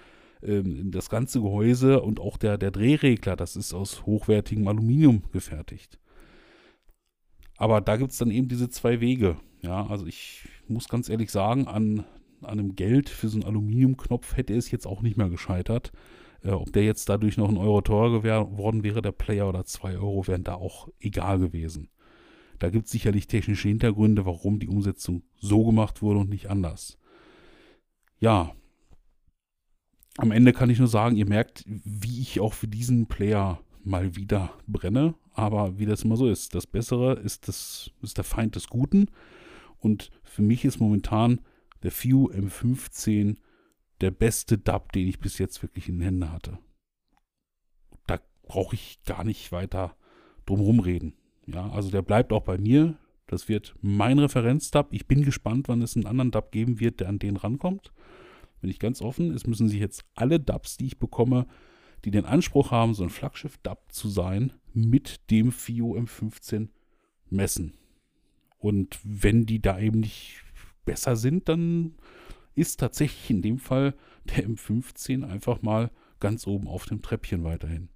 ähm, 0.43 0.91
das 0.91 1.09
ganze 1.09 1.41
Gehäuse 1.41 2.03
und 2.03 2.19
auch 2.21 2.37
der, 2.37 2.59
der 2.59 2.71
Drehregler, 2.71 3.37
das 3.37 3.55
ist 3.55 3.73
aus 3.73 4.05
hochwertigem 4.07 4.67
Aluminium 4.67 5.23
gefertigt. 5.31 5.99
Aber 7.57 7.81
da 7.81 7.97
gibt 7.97 8.11
es 8.11 8.19
dann 8.19 8.31
eben 8.31 8.49
diese 8.49 8.71
zwei 8.71 9.01
Wege. 9.01 9.37
Ja, 9.61 9.87
also 9.87 10.07
ich 10.07 10.49
muss 10.68 10.88
ganz 10.88 11.09
ehrlich 11.09 11.31
sagen, 11.31 11.66
an 11.66 12.05
an 12.44 12.59
einem 12.59 12.77
Geld 12.77 13.09
für 13.09 13.29
so 13.29 13.37
einen 13.37 13.44
Aluminiumknopf 13.44 14.37
hätte 14.37 14.55
es 14.55 14.70
jetzt 14.70 14.87
auch 14.87 15.03
nicht 15.03 15.16
mehr 15.16 15.29
gescheitert. 15.29 15.92
Äh, 16.42 16.51
ob 16.51 16.72
der 16.72 16.85
jetzt 16.85 17.09
dadurch 17.09 17.37
noch 17.37 17.48
ein 17.48 17.57
Euro 17.57 17.81
teurer 17.81 18.20
geworden 18.20 18.83
wäre, 18.83 19.03
der 19.03 19.12
Player 19.12 19.48
oder 19.48 19.64
zwei 19.64 19.94
Euro, 19.94 20.27
wären 20.27 20.44
da 20.44 20.55
auch 20.55 20.88
egal 21.01 21.38
gewesen. 21.38 21.88
Da 22.59 22.70
gibt 22.70 22.87
es 22.87 22.92
sicherlich 22.92 23.27
technische 23.27 23.68
Hintergründe, 23.68 24.25
warum 24.25 24.59
die 24.59 24.68
Umsetzung 24.68 25.22
so 25.37 25.64
gemacht 25.64 26.03
wurde 26.03 26.20
und 26.20 26.31
nicht 26.31 26.48
anders. 26.48 26.98
Ja, 28.20 28.53
am 30.18 30.31
Ende 30.31 30.53
kann 30.53 30.70
ich 30.70 30.79
nur 30.79 30.88
sagen, 30.88 31.16
ihr 31.16 31.27
merkt, 31.27 31.64
wie 31.66 32.20
ich 32.20 32.38
auch 32.38 32.53
für 32.53 32.68
diesen 32.68 33.07
Player 33.07 33.61
mal 33.83 34.14
wieder 34.14 34.53
brenne. 34.66 35.14
Aber 35.35 35.79
wie 35.79 35.87
das 35.87 36.05
immer 36.05 36.16
so 36.16 36.29
ist, 36.29 36.55
das 36.55 36.66
Bessere 36.66 37.14
ist, 37.14 37.48
das, 37.48 37.90
ist 38.03 38.18
der 38.18 38.25
Feind 38.25 38.55
des 38.55 38.68
Guten. 38.68 39.09
Und 39.83 40.11
für 40.23 40.42
mich 40.42 40.64
ist 40.64 40.81
momentan 40.81 41.40
der 41.83 41.90
Few 41.90 42.31
M15 42.31 43.37
der 44.01 44.12
beste 44.12 44.57
Dub, 44.57 44.92
den 44.92 45.09
ich 45.09 45.18
bis 45.18 45.38
jetzt 45.38 45.62
wirklich 45.62 45.88
in 45.88 45.97
den 45.99 46.05
Händen 46.05 46.33
hatte. 46.33 46.59
Da 48.07 48.21
brauche 48.42 48.77
ich 48.77 49.03
gar 49.05 49.25
nicht 49.25 49.51
weiter 49.51 49.97
drum 50.47 50.79
reden. 50.79 51.14
Ja, 51.47 51.68
also 51.71 51.90
der 51.90 52.03
bleibt 52.03 52.33
auch 52.33 52.45
bei 52.45 52.59
mir. 52.59 52.97
Das 53.27 53.49
wird 53.49 53.75
mein 53.81 54.21
Referenzdub. 54.21 54.88
Ich 54.92 55.09
bin 55.09 55.25
gespannt, 55.25 55.68
wann 55.68 55.83
es 55.83 55.97
einen 55.97 56.07
anderen 56.07 56.31
Dub 56.31 56.53
geben 56.53 56.79
wird, 56.79 57.01
der 57.01 57.09
an 57.09 57.18
den 57.18 57.37
rankommt. 57.37 57.92
Bin 58.61 58.71
ich 58.71 58.79
ganz 58.79 59.03
offen. 59.03 59.33
Es 59.33 59.49
müssen 59.49 59.68
sich 59.68 59.81
jetzt 59.81 60.05
alle 60.14 60.38
Dubs, 60.38 60.77
die 60.77 60.87
ich 60.87 60.99
bekomme, 61.01 61.47
die 62.05 62.12
den 62.12 62.25
Anspruch 62.25 62.71
haben, 62.71 62.95
so 62.95 63.03
ein 63.03 63.11
Flaggschiff-Dub 63.11 63.90
zu 63.90 64.09
sein, 64.09 64.53
mit 64.75 65.31
dem 65.31 65.51
FIO 65.51 65.97
M15 65.97 66.68
messen. 67.31 67.75
Und 68.62 69.01
wenn 69.03 69.44
die 69.44 69.61
da 69.61 69.79
eben 69.79 70.01
nicht 70.01 70.40
besser 70.85 71.16
sind, 71.16 71.48
dann 71.48 71.96
ist 72.55 72.79
tatsächlich 72.79 73.29
in 73.29 73.42
dem 73.42 73.59
Fall 73.59 73.94
der 74.25 74.48
M15 74.48 75.27
einfach 75.27 75.62
mal 75.62 75.90
ganz 76.20 76.46
oben 76.46 76.68
auf 76.68 76.87
dem 76.87 77.03
Treppchen 77.03 77.42
weiterhin. 77.42 77.88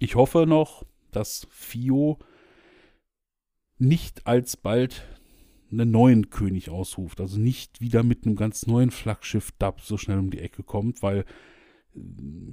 Ich 0.00 0.16
hoffe 0.16 0.44
noch, 0.46 0.84
dass 1.12 1.46
FIO 1.50 2.18
nicht 3.78 4.26
alsbald 4.26 5.06
einen 5.70 5.92
neuen 5.92 6.30
König 6.30 6.70
ausruft, 6.70 7.20
also 7.20 7.38
nicht 7.38 7.80
wieder 7.80 8.02
mit 8.02 8.26
einem 8.26 8.34
ganz 8.34 8.66
neuen 8.66 8.90
Flaggschiff 8.90 9.52
DAP 9.52 9.80
so 9.82 9.96
schnell 9.96 10.18
um 10.18 10.30
die 10.30 10.40
Ecke 10.40 10.64
kommt, 10.64 11.02
weil 11.02 11.24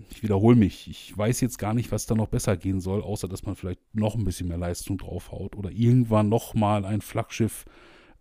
ich 0.10 0.22
wiederhole 0.22 0.56
mich, 0.56 0.90
ich 0.90 1.18
weiß 1.18 1.40
jetzt 1.42 1.60
gar 1.60 1.74
nicht, 1.74 1.92
was 1.92 2.06
da 2.06 2.16
noch 2.16 2.28
besser 2.28 2.58
gehen 2.58 2.82
soll, 2.82 3.02
außer 3.02 3.28
dass 3.28 3.46
man 3.46 3.56
vielleicht 3.56 3.80
noch 3.94 4.16
ein 4.16 4.26
bisschen 4.26 4.50
mehr 4.50 4.58
Leistung 4.58 4.98
draufhaut 4.98 5.56
oder 5.56 5.72
irgendwann 5.72 6.28
nochmal 6.30 6.84
ein 6.84 7.02
Flaggschiff 7.02 7.66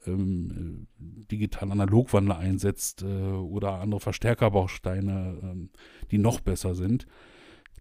ähm, 0.07 0.87
digital 0.99 1.73
Analogwandler 1.73 2.39
einsetzt 2.39 3.03
äh, 3.03 3.07
oder 3.07 3.81
andere 3.81 4.01
Verstärkerbausteine, 4.01 5.39
ähm, 5.43 5.71
die 6.11 6.19
noch 6.19 6.41
besser 6.41 6.75
sind. 6.75 7.07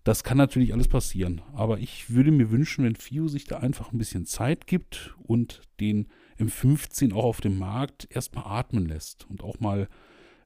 Das 0.03 0.23
kann 0.23 0.37
natürlich 0.37 0.73
alles 0.73 0.87
passieren. 0.87 1.41
Aber 1.53 1.79
ich 1.79 2.09
würde 2.09 2.31
mir 2.31 2.49
wünschen, 2.49 2.85
wenn 2.85 2.95
FIO 2.95 3.27
sich 3.27 3.45
da 3.45 3.57
einfach 3.57 3.91
ein 3.91 3.97
bisschen 3.97 4.25
Zeit 4.25 4.65
gibt 4.65 5.15
und 5.21 5.61
den 5.79 6.07
M15 6.39 7.13
auch 7.13 7.25
auf 7.25 7.41
dem 7.41 7.59
Markt 7.59 8.07
erstmal 8.09 8.45
atmen 8.45 8.87
lässt 8.87 9.29
und 9.29 9.43
auch 9.43 9.59
mal 9.59 9.87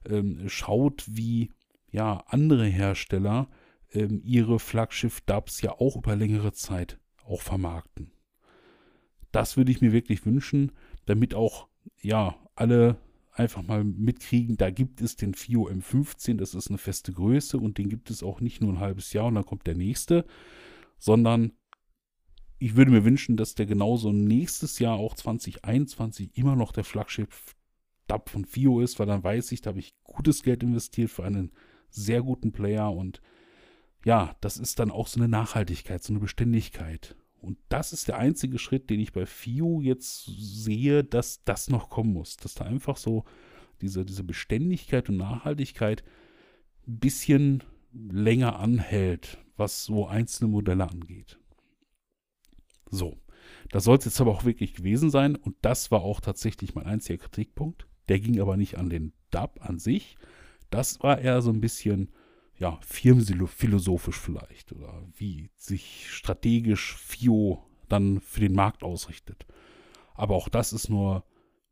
ähm, 0.08 0.48
schaut, 0.48 1.04
wie 1.06 1.52
ja 1.92 2.24
andere 2.26 2.66
Hersteller 2.66 3.48
ähm, 3.92 4.20
ihre 4.24 4.58
Flaggschiff-Dubs 4.58 5.60
ja 5.60 5.72
auch 5.72 5.96
über 5.96 6.16
längere 6.16 6.52
Zeit 6.52 6.98
auch 7.24 7.42
vermarkten. 7.42 8.10
Das 9.30 9.56
würde 9.56 9.70
ich 9.70 9.80
mir 9.80 9.92
wirklich 9.92 10.26
wünschen, 10.26 10.72
damit 11.06 11.34
auch 11.34 11.68
ja, 12.00 12.36
alle 12.54 12.98
einfach 13.30 13.62
mal 13.62 13.82
mitkriegen, 13.84 14.56
da 14.56 14.70
gibt 14.70 15.00
es 15.00 15.16
den 15.16 15.34
FIO 15.34 15.68
M15, 15.68 16.36
das 16.36 16.54
ist 16.54 16.68
eine 16.68 16.78
feste 16.78 17.12
Größe 17.12 17.56
und 17.56 17.78
den 17.78 17.88
gibt 17.88 18.10
es 18.10 18.22
auch 18.22 18.40
nicht 18.40 18.60
nur 18.60 18.74
ein 18.74 18.80
halbes 18.80 19.12
Jahr 19.12 19.26
und 19.26 19.36
dann 19.36 19.46
kommt 19.46 19.66
der 19.66 19.74
nächste, 19.74 20.26
sondern 20.98 21.52
ich 22.58 22.76
würde 22.76 22.90
mir 22.90 23.04
wünschen, 23.04 23.36
dass 23.36 23.54
der 23.54 23.66
genauso 23.66 24.12
nächstes 24.12 24.78
Jahr 24.78 24.96
auch 24.96 25.14
2021 25.14 26.36
immer 26.36 26.56
noch 26.56 26.72
der 26.72 26.84
Flaggschiff 26.84 27.56
DAP 28.06 28.28
von 28.28 28.44
FIO 28.44 28.80
ist, 28.80 28.98
weil 28.98 29.06
dann 29.06 29.24
weiß 29.24 29.50
ich, 29.52 29.62
da 29.62 29.70
habe 29.70 29.80
ich 29.80 29.94
gutes 30.04 30.42
Geld 30.42 30.62
investiert 30.62 31.10
für 31.10 31.24
einen 31.24 31.52
sehr 31.94 32.22
guten 32.22 32.52
Player 32.52 32.92
und 32.92 33.20
ja, 34.04 34.34
das 34.40 34.56
ist 34.56 34.78
dann 34.78 34.90
auch 34.90 35.06
so 35.06 35.20
eine 35.20 35.28
Nachhaltigkeit, 35.28 36.02
so 36.02 36.12
eine 36.12 36.20
Beständigkeit. 36.20 37.16
Und 37.40 37.58
das 37.68 37.92
ist 37.92 38.08
der 38.08 38.18
einzige 38.18 38.58
Schritt, 38.58 38.88
den 38.90 39.00
ich 39.00 39.12
bei 39.12 39.26
FIU 39.26 39.80
jetzt 39.80 40.24
sehe, 40.24 41.02
dass 41.04 41.42
das 41.44 41.68
noch 41.68 41.88
kommen 41.88 42.12
muss. 42.12 42.36
Dass 42.36 42.54
da 42.54 42.64
einfach 42.64 42.96
so 42.96 43.24
diese, 43.80 44.04
diese 44.04 44.22
Beständigkeit 44.22 45.08
und 45.08 45.16
Nachhaltigkeit 45.16 46.04
ein 46.86 46.98
bisschen 46.98 47.64
länger 47.92 48.58
anhält, 48.58 49.38
was 49.56 49.84
so 49.84 50.06
einzelne 50.06 50.50
Modelle 50.50 50.88
angeht. 50.88 51.38
So, 52.90 53.18
das 53.70 53.84
soll 53.84 53.98
es 53.98 54.04
jetzt 54.04 54.20
aber 54.20 54.30
auch 54.30 54.44
wirklich 54.44 54.74
gewesen 54.74 55.10
sein. 55.10 55.34
Und 55.34 55.56
das 55.62 55.90
war 55.90 56.02
auch 56.02 56.20
tatsächlich 56.20 56.74
mein 56.74 56.86
einziger 56.86 57.24
Kritikpunkt. 57.24 57.86
Der 58.08 58.20
ging 58.20 58.40
aber 58.40 58.56
nicht 58.56 58.78
an 58.78 58.88
den 58.88 59.12
DAB 59.30 59.60
an 59.62 59.78
sich. 59.78 60.16
Das 60.72 61.02
war 61.02 61.20
eher 61.20 61.42
so 61.42 61.50
ein 61.50 61.60
bisschen 61.60 62.08
ja, 62.58 62.78
firmenphilosophisch 62.80 64.18
vielleicht 64.18 64.72
oder 64.72 65.02
wie 65.14 65.50
sich 65.56 66.10
strategisch 66.10 66.96
FIO 66.96 67.62
dann 67.88 68.20
für 68.20 68.40
den 68.40 68.54
Markt 68.54 68.82
ausrichtet. 68.82 69.46
Aber 70.14 70.34
auch 70.34 70.48
das 70.48 70.72
ist 70.72 70.88
nur 70.88 71.24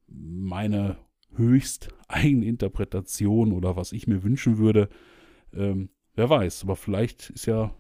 meine 0.07 0.99
höchst 1.35 1.89
eigene 2.09 2.47
Interpretation 2.47 3.53
oder 3.53 3.77
was 3.77 3.93
ich 3.93 4.07
mir 4.07 4.23
wünschen 4.23 4.59
würde. 4.59 4.89
Ähm, 5.55 5.89
wer 6.15 6.29
weiß, 6.29 6.65
aber 6.65 6.77
vielleicht 6.77 7.31
ist 7.31 7.47
ja 7.47 7.75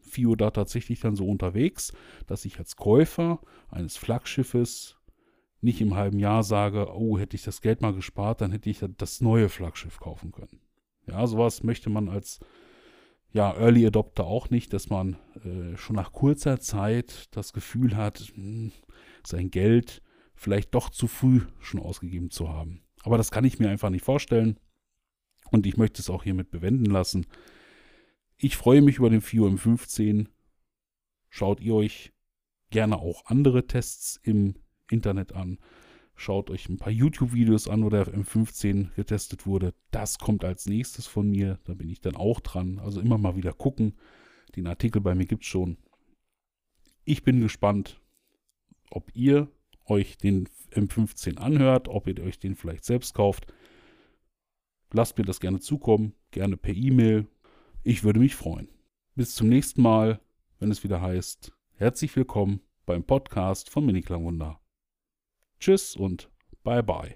FIO 0.00 0.36
da 0.36 0.50
tatsächlich 0.50 1.00
dann 1.00 1.16
so 1.16 1.26
unterwegs, 1.26 1.92
dass 2.26 2.44
ich 2.44 2.58
als 2.58 2.76
Käufer 2.76 3.40
eines 3.70 3.96
Flaggschiffes 3.96 4.96
nicht 5.62 5.80
im 5.80 5.94
halben 5.94 6.18
Jahr 6.18 6.42
sage, 6.42 6.88
oh, 6.92 7.18
hätte 7.18 7.36
ich 7.36 7.44
das 7.44 7.60
Geld 7.60 7.80
mal 7.80 7.94
gespart, 7.94 8.40
dann 8.40 8.50
hätte 8.50 8.68
ich 8.68 8.84
das 8.98 9.20
neue 9.20 9.48
Flaggschiff 9.48 10.00
kaufen 10.00 10.32
können. 10.32 10.60
Ja, 11.06 11.26
sowas 11.26 11.62
möchte 11.62 11.88
man 11.88 12.08
als 12.08 12.40
ja, 13.32 13.54
Early 13.56 13.86
Adopter 13.86 14.24
auch 14.24 14.50
nicht, 14.50 14.72
dass 14.72 14.90
man 14.90 15.16
äh, 15.44 15.76
schon 15.76 15.96
nach 15.96 16.12
kurzer 16.12 16.60
Zeit 16.60 17.34
das 17.34 17.52
Gefühl 17.52 17.96
hat, 17.96 18.32
mh, 18.36 18.42
hm, 18.42 18.72
sein 19.24 19.50
Geld 19.50 20.02
vielleicht 20.34 20.74
doch 20.74 20.90
zu 20.90 21.06
früh 21.06 21.42
schon 21.60 21.80
ausgegeben 21.80 22.30
zu 22.30 22.48
haben. 22.48 22.82
Aber 23.04 23.16
das 23.16 23.30
kann 23.30 23.44
ich 23.44 23.58
mir 23.58 23.70
einfach 23.70 23.90
nicht 23.90 24.04
vorstellen 24.04 24.58
und 25.50 25.66
ich 25.66 25.76
möchte 25.76 26.02
es 26.02 26.10
auch 26.10 26.24
hiermit 26.24 26.50
bewenden 26.50 26.86
lassen. 26.86 27.26
Ich 28.36 28.56
freue 28.56 28.82
mich 28.82 28.96
über 28.96 29.10
den 29.10 29.20
FIO 29.20 29.46
M15. 29.46 30.26
Schaut 31.30 31.60
ihr 31.60 31.74
euch 31.74 32.12
gerne 32.70 32.98
auch 32.98 33.26
andere 33.26 33.66
Tests 33.66 34.18
im 34.22 34.56
Internet 34.92 35.32
an. 35.32 35.58
Schaut 36.14 36.50
euch 36.50 36.68
ein 36.68 36.78
paar 36.78 36.92
YouTube-Videos 36.92 37.68
an, 37.68 37.82
wo 37.84 37.88
der 37.88 38.06
M15 38.06 38.94
getestet 38.94 39.46
wurde. 39.46 39.74
Das 39.90 40.18
kommt 40.18 40.44
als 40.44 40.66
nächstes 40.66 41.06
von 41.06 41.28
mir. 41.28 41.58
Da 41.64 41.74
bin 41.74 41.88
ich 41.88 42.00
dann 42.00 42.16
auch 42.16 42.40
dran. 42.40 42.78
Also 42.78 43.00
immer 43.00 43.18
mal 43.18 43.34
wieder 43.34 43.52
gucken. 43.52 43.94
Den 44.54 44.66
Artikel 44.66 45.00
bei 45.00 45.14
mir 45.14 45.26
gibt 45.26 45.42
es 45.42 45.48
schon. 45.48 45.78
Ich 47.04 47.24
bin 47.24 47.40
gespannt, 47.40 48.00
ob 48.90 49.10
ihr 49.14 49.48
euch 49.86 50.18
den 50.18 50.48
M15 50.70 51.38
anhört, 51.38 51.88
ob 51.88 52.06
ihr 52.06 52.22
euch 52.22 52.38
den 52.38 52.54
vielleicht 52.54 52.84
selbst 52.84 53.14
kauft. 53.14 53.52
Lasst 54.92 55.18
mir 55.18 55.24
das 55.24 55.40
gerne 55.40 55.60
zukommen, 55.60 56.14
gerne 56.30 56.56
per 56.56 56.74
E-Mail. 56.74 57.26
Ich 57.82 58.04
würde 58.04 58.20
mich 58.20 58.36
freuen. 58.36 58.68
Bis 59.14 59.34
zum 59.34 59.48
nächsten 59.48 59.82
Mal, 59.82 60.20
wenn 60.58 60.70
es 60.70 60.84
wieder 60.84 61.00
heißt, 61.00 61.52
herzlich 61.74 62.14
willkommen 62.14 62.60
beim 62.86 63.02
Podcast 63.02 63.70
von 63.70 63.84
Mini 63.84 64.02
Klangwunder. 64.02 64.61
Tschüss 65.62 65.94
und 65.94 66.28
bye 66.64 66.82
bye. 66.82 67.14